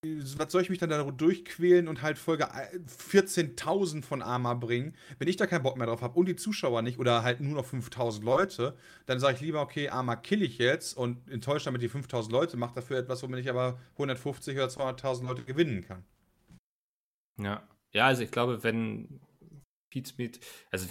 [0.03, 4.95] was soll ich mich dann da durchquälen und halt Folge 14.000 von Arma bringen?
[5.18, 7.55] Wenn ich da keinen Bock mehr drauf habe und die Zuschauer nicht oder halt nur
[7.55, 11.82] noch 5.000 Leute, dann sage ich lieber, okay, Arma kill ich jetzt und enttäusche damit
[11.82, 16.03] die 5.000 Leute, mache dafür etwas, womit ich aber 150 oder 200.000 Leute gewinnen kann.
[17.41, 19.20] Ja, ja, also ich glaube, wenn
[19.89, 20.39] Pete Smith,
[20.70, 20.88] also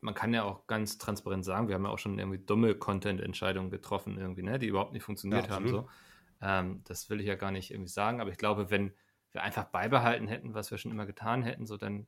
[0.00, 3.70] man kann ja auch ganz transparent sagen, wir haben ja auch schon irgendwie dumme Content-Entscheidungen
[3.70, 5.68] getroffen, irgendwie, ne, die überhaupt nicht funktioniert ja, haben.
[5.68, 5.88] So.
[6.40, 8.92] Ähm, das will ich ja gar nicht irgendwie sagen, aber ich glaube, wenn
[9.32, 12.06] wir einfach beibehalten hätten, was wir schon immer getan hätten, so dann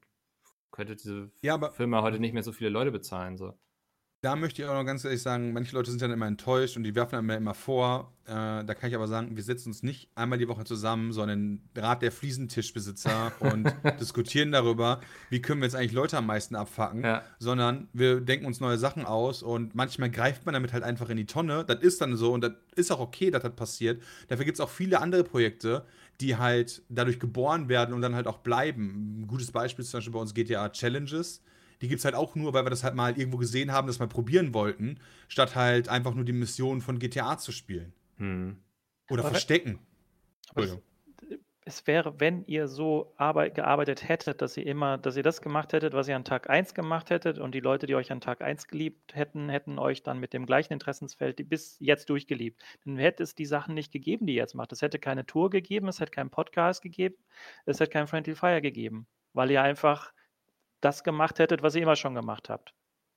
[0.71, 3.37] könnte diese ja, Firma heute nicht mehr so viele Leute bezahlen.
[3.37, 3.59] So
[4.21, 6.83] da möchte ich auch noch ganz ehrlich sagen, manche Leute sind dann immer enttäuscht und
[6.83, 8.13] die werfen dann immer vor.
[8.27, 11.63] Äh, da kann ich aber sagen, wir setzen uns nicht einmal die Woche zusammen, sondern
[11.77, 15.01] Rat der Fliesentischbesitzer und diskutieren darüber,
[15.31, 17.23] wie können wir jetzt eigentlich Leute am meisten abfacken, ja.
[17.39, 21.17] sondern wir denken uns neue Sachen aus und manchmal greift man damit halt einfach in
[21.17, 21.65] die Tonne.
[21.65, 24.03] Das ist dann so und das ist auch okay, dass das passiert.
[24.27, 25.85] Dafür gibt es auch viele andere Projekte,
[26.21, 29.21] die halt dadurch geboren werden und dann halt auch bleiben.
[29.23, 31.41] Ein gutes Beispiel ist zum Beispiel bei uns GTA Challenges
[31.81, 33.99] die gibt es halt auch nur, weil wir das halt mal irgendwo gesehen haben, das
[33.99, 34.99] mal probieren wollten,
[35.29, 37.93] statt halt einfach nur die Mission von GTA zu spielen.
[38.17, 38.57] Hm.
[39.11, 39.79] Oder aber verstecken.
[40.55, 40.77] Es,
[41.65, 45.73] es, wäre, wenn ihr so arbeit, gearbeitet hättet, dass ihr immer, dass ihr das gemacht
[45.73, 48.43] hättet, was ihr an Tag 1 gemacht hättet und die Leute, die euch an Tag
[48.43, 52.61] 1 geliebt hätten, hätten euch dann mit dem gleichen Interessensfeld bis jetzt durchgeliebt.
[52.85, 54.73] Dann hätte es die Sachen nicht gegeben, die ihr jetzt macht.
[54.73, 57.17] Es hätte keine Tour gegeben, es hätte keinen Podcast gegeben,
[57.67, 60.13] es hätte keinen Friendly Fire gegeben, weil ihr einfach
[60.81, 62.75] das gemacht hättet, was ihr immer schon gemacht habt.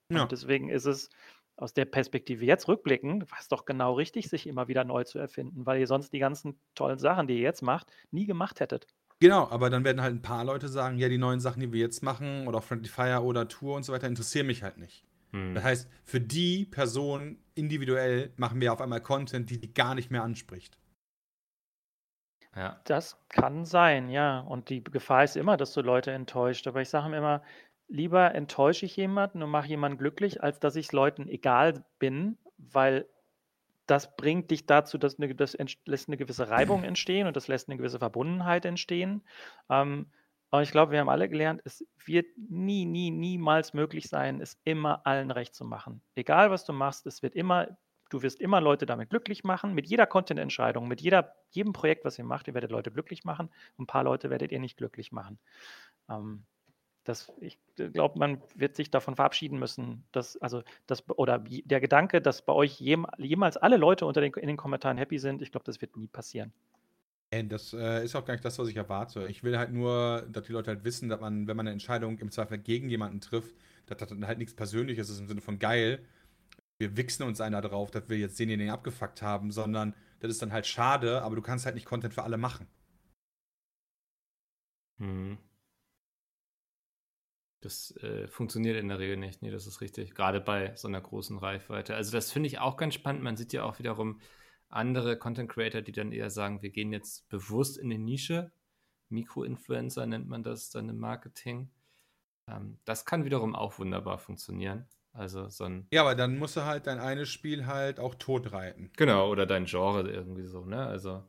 [0.10, 0.24] Ja.
[0.24, 1.10] Und deswegen ist es
[1.56, 5.20] aus der Perspektive jetzt rückblickend, war es doch genau richtig, sich immer wieder neu zu
[5.20, 8.88] erfinden, weil ihr sonst die ganzen tollen Sachen, die ihr jetzt macht, nie gemacht hättet.
[9.20, 11.80] Genau, aber dann werden halt ein paar Leute sagen, ja, die neuen Sachen, die wir
[11.80, 15.06] jetzt machen, oder Friendly Fire oder Tour und so weiter, interessieren mich halt nicht.
[15.32, 15.54] Hm.
[15.54, 20.10] Das heißt, für die Person individuell machen wir auf einmal Content, die die gar nicht
[20.10, 20.78] mehr anspricht.
[22.56, 22.80] Ja.
[22.84, 24.40] Das kann sein, ja.
[24.42, 26.68] Und die Gefahr ist immer, dass du Leute enttäuscht.
[26.68, 27.42] Aber ich sage immer,
[27.88, 33.08] lieber enttäusche ich jemanden und mache jemanden glücklich, als dass ich Leuten egal bin, weil
[33.88, 37.68] das bringt dich dazu, dass eine, das lässt eine gewisse Reibung entstehen und das lässt
[37.68, 39.22] eine gewisse Verbundenheit entstehen.
[39.70, 40.08] Ähm,
[40.50, 44.60] aber ich glaube, wir haben alle gelernt, es wird nie, nie, niemals möglich sein, es
[44.66, 46.02] immer allen recht zu machen.
[46.16, 47.68] Egal, was du machst, es wird immer
[48.12, 49.74] Du wirst immer Leute damit glücklich machen.
[49.74, 53.50] Mit jeder Content-Entscheidung, mit jeder, jedem Projekt, was ihr macht, ihr werdet Leute glücklich machen.
[53.80, 55.40] Ein paar Leute werdet ihr nicht glücklich machen.
[56.10, 56.44] Ähm,
[57.06, 62.22] das, ich glaube, man wird sich davon verabschieden müssen, dass, also, das, oder der Gedanke,
[62.22, 65.52] dass bei euch jem, jemals alle Leute unter den, in den Kommentaren happy sind, ich
[65.52, 66.52] glaube, das wird nie passieren.
[67.46, 69.26] Das äh, ist auch gar nicht das, was ich erwarte.
[69.30, 72.20] Ich will halt nur, dass die Leute halt wissen, dass man, wenn man eine Entscheidung
[72.20, 73.56] im Zweifel gegen jemanden trifft,
[73.86, 76.04] dass das dann halt nichts Persönliches ist im Sinne von geil,
[76.82, 80.52] wir wichsen uns einer drauf, dass wir jetzt denjenigen abgefuckt haben, sondern das ist dann
[80.52, 82.68] halt schade, aber du kannst halt nicht Content für alle machen.
[84.98, 85.38] Hm.
[87.62, 89.44] Das äh, funktioniert in der Regel nicht.
[89.44, 90.16] Nee, das ist richtig.
[90.16, 91.96] Gerade bei so einer großen Reichweite.
[91.96, 93.22] Also, das finde ich auch ganz spannend.
[93.22, 94.20] Man sieht ja auch wiederum
[94.68, 98.52] andere Content Creator, die dann eher sagen, wir gehen jetzt bewusst in die Nische.
[99.10, 101.70] Mikroinfluencer nennt man das dann im Marketing.
[102.48, 104.88] Ähm, das kann wiederum auch wunderbar funktionieren.
[105.14, 105.88] Also so ein.
[105.92, 108.92] Ja, aber dann musst du halt dein eines Spiel halt auch tot reiten.
[108.98, 110.86] Genau, oder dein Genre irgendwie so, ne?
[110.86, 111.24] Also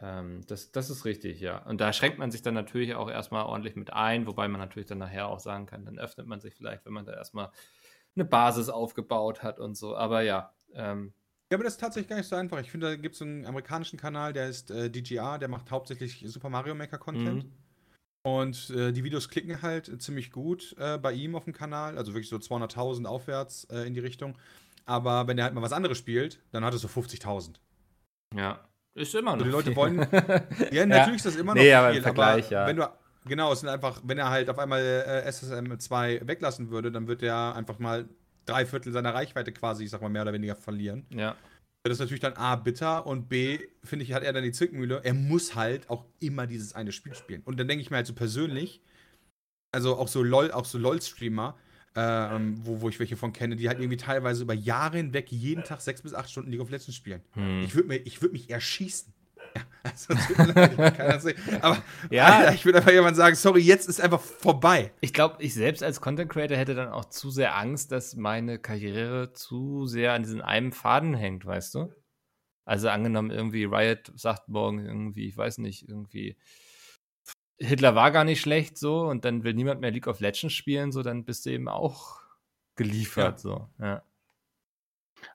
[0.00, 1.58] ähm, das, das ist richtig, ja.
[1.66, 4.88] Und da schränkt man sich dann natürlich auch erstmal ordentlich mit ein, wobei man natürlich
[4.88, 7.50] dann nachher auch sagen kann, dann öffnet man sich vielleicht, wenn man da erstmal
[8.16, 9.96] eine Basis aufgebaut hat und so.
[9.96, 11.12] Aber ja, ähm,
[11.50, 12.58] ja, aber das ist tatsächlich gar nicht so einfach.
[12.60, 16.24] Ich finde, da gibt es einen amerikanischen Kanal, der ist äh, DGR, der macht hauptsächlich
[16.26, 17.44] Super Mario Maker Content.
[17.44, 17.52] Mhm.
[18.24, 22.14] Und äh, die Videos klicken halt ziemlich gut äh, bei ihm auf dem Kanal, also
[22.14, 24.36] wirklich so 200.000 aufwärts äh, in die Richtung.
[24.86, 27.56] Aber wenn er halt mal was anderes spielt, dann hat es so 50.000.
[28.34, 29.40] Ja, ist immer noch.
[29.40, 29.76] Und die Leute viel.
[29.76, 29.98] wollen.
[30.72, 32.02] ja, natürlich ist das immer noch nee, aber viel.
[32.02, 32.66] Vergleich, aber ja.
[32.66, 32.88] wenn du
[33.26, 37.08] Genau, es sind einfach, wenn er halt auf einmal äh, SSM 2 weglassen würde, dann
[37.08, 38.06] würde er einfach mal
[38.44, 41.06] drei Viertel seiner Reichweite quasi, ich sag mal, mehr oder weniger verlieren.
[41.08, 41.34] Ja.
[41.86, 45.02] Das ist natürlich dann A, bitter und B, finde ich, hat er dann die Zwickmühle.
[45.04, 47.42] Er muss halt auch immer dieses eine Spiel spielen.
[47.44, 48.80] Und dann denke ich mir halt so persönlich,
[49.70, 51.54] also auch so LOL, auch so LOL-Streamer,
[51.94, 55.62] ähm, wo, wo ich welche von kenne, die halt irgendwie teilweise über Jahre hinweg jeden
[55.62, 57.20] Tag sechs bis acht Stunden League of Legends spielen.
[57.32, 57.62] Hm.
[57.64, 59.12] Ich würde würd mich erschießen.
[59.54, 59.62] Ja,
[60.98, 61.30] also,
[61.60, 62.24] aber ja.
[62.24, 64.92] Alter, ich würde einfach jemand sagen, sorry, jetzt ist einfach vorbei.
[65.00, 68.58] Ich glaube, ich selbst als Content Creator hätte dann auch zu sehr Angst, dass meine
[68.58, 71.92] Karriere zu sehr an diesem einen Faden hängt, weißt du?
[72.64, 76.36] Also angenommen, irgendwie Riot sagt morgen irgendwie, ich weiß nicht, irgendwie
[77.58, 80.92] Hitler war gar nicht schlecht so und dann will niemand mehr League of Legends spielen,
[80.92, 82.20] so dann bist du eben auch
[82.74, 83.38] geliefert, ja.
[83.38, 84.02] so, ja.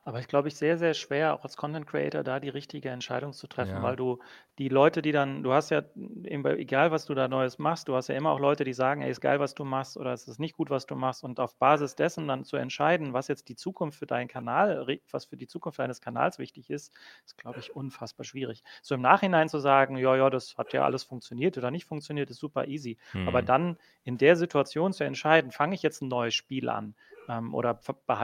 [0.03, 3.33] Aber ich glaube, ich sehr, sehr schwer, auch als Content Creator, da die richtige Entscheidung
[3.33, 3.83] zu treffen, ja.
[3.83, 4.19] weil du
[4.57, 5.83] die Leute, die dann, du hast ja,
[6.25, 9.09] egal was du da Neues machst, du hast ja immer auch Leute, die sagen, ey,
[9.09, 11.57] ist geil, was du machst oder es ist nicht gut, was du machst und auf
[11.57, 15.47] Basis dessen dann zu entscheiden, was jetzt die Zukunft für deinen Kanal, was für die
[15.47, 16.93] Zukunft deines Kanals wichtig ist,
[17.25, 18.63] ist, glaube ich, unfassbar schwierig.
[18.81, 22.29] So im Nachhinein zu sagen, ja, ja, das hat ja alles funktioniert oder nicht funktioniert,
[22.29, 22.97] ist super easy.
[23.11, 23.29] Hm.
[23.29, 26.95] Aber dann in der Situation zu entscheiden, fange ich jetzt ein neues Spiel an,
[27.29, 27.75] ähm, oder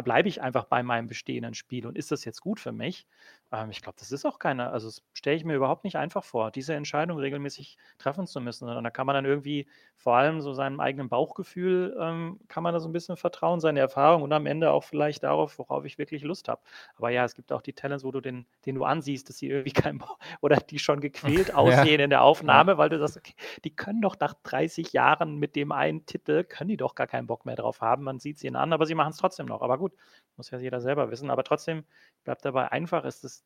[0.04, 3.06] bleibe ich einfach bei meinem bestehenden Spiel und ist das jetzt gut für mich?
[3.52, 6.24] Ähm, ich glaube, das ist auch keine, also das stelle ich mir überhaupt nicht einfach
[6.24, 10.42] vor, diese Entscheidung regelmäßig treffen zu müssen, sondern da kann man dann irgendwie vor allem
[10.42, 14.34] so seinem eigenen Bauchgefühl, ähm, kann man da so ein bisschen vertrauen, seine Erfahrung und
[14.34, 16.62] am Ende auch vielleicht darauf, worauf ich wirklich Lust habe.
[16.96, 19.50] Aber ja, es gibt auch die Talents, wo du den, den du ansiehst, dass sie
[19.50, 22.06] irgendwie kein Bauch oder die schon gequält aussehen ja.
[22.06, 25.72] in der Aufnahme, weil du sagst, okay, die können doch nach 30 Jahren mit dem
[25.72, 28.04] einen Titel, können die doch gar keinen Bock mehr drauf haben.
[28.04, 29.62] Man sieht sie ihnen an, aber sie machen es trotzdem noch.
[29.62, 29.94] Aber gut,
[30.38, 31.30] muss ja jeder selber wissen.
[31.30, 31.84] Aber trotzdem
[32.24, 33.46] bleibt dabei einfach, ist es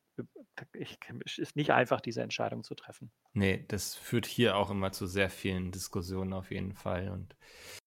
[1.38, 3.12] ist nicht einfach, diese Entscheidung zu treffen.
[3.34, 7.10] Nee, das führt hier auch immer zu sehr vielen Diskussionen auf jeden Fall.
[7.10, 7.36] Und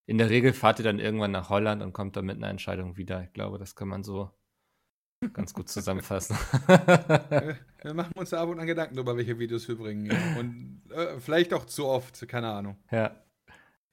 [0.06, 2.96] in der Regel fahrt ihr dann irgendwann nach Holland und kommt dann mit einer Entscheidung
[2.96, 3.22] wieder.
[3.22, 4.30] Ich glaube, das kann man so
[5.32, 6.36] ganz gut zusammenfassen.
[6.66, 10.06] wir machen uns da ab und an Gedanken darüber, welche Videos wir bringen.
[10.06, 10.38] Ja.
[10.38, 12.76] Und äh, vielleicht auch zu oft, keine Ahnung.
[12.90, 13.16] Ja.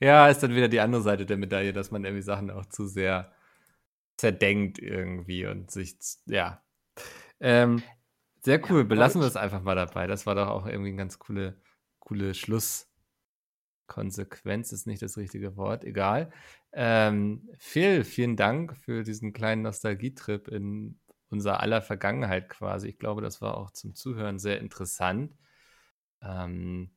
[0.01, 2.87] Ja, ist dann wieder die andere Seite der Medaille, dass man irgendwie Sachen auch zu
[2.87, 3.33] sehr
[4.19, 5.95] zerdenkt irgendwie und sich,
[6.25, 6.61] ja.
[7.39, 7.81] Ähm,
[8.43, 10.07] sehr cool, ja, belassen wir es einfach mal dabei.
[10.07, 11.61] Das war doch auch irgendwie eine ganz coole,
[11.99, 16.33] coole Schlusskonsequenz, ist nicht das richtige Wort, egal.
[16.73, 20.99] Ähm, Phil, vielen Dank für diesen kleinen Nostalgietrip in
[21.29, 22.89] unser aller Vergangenheit quasi.
[22.89, 25.33] Ich glaube, das war auch zum Zuhören sehr interessant.
[26.21, 26.91] Ähm,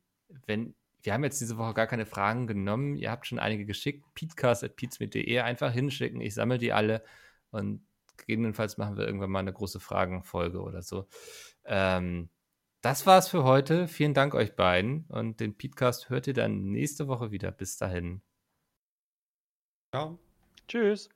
[0.45, 2.95] wenn, wir haben jetzt diese Woche gar keine Fragen genommen.
[2.95, 4.05] Ihr habt schon einige geschickt.
[4.15, 6.21] peatcast.peatsmit.de einfach hinschicken.
[6.21, 7.03] Ich sammle die alle
[7.51, 7.85] und
[8.17, 11.07] gegebenenfalls machen wir irgendwann mal eine große Fragenfolge oder so.
[11.65, 12.29] Ähm,
[12.81, 13.87] das war's für heute.
[13.87, 17.51] Vielen Dank euch beiden und den Podcast hört ihr dann nächste Woche wieder.
[17.51, 18.21] Bis dahin.
[19.93, 20.19] Ciao.
[20.67, 21.09] Tschüss.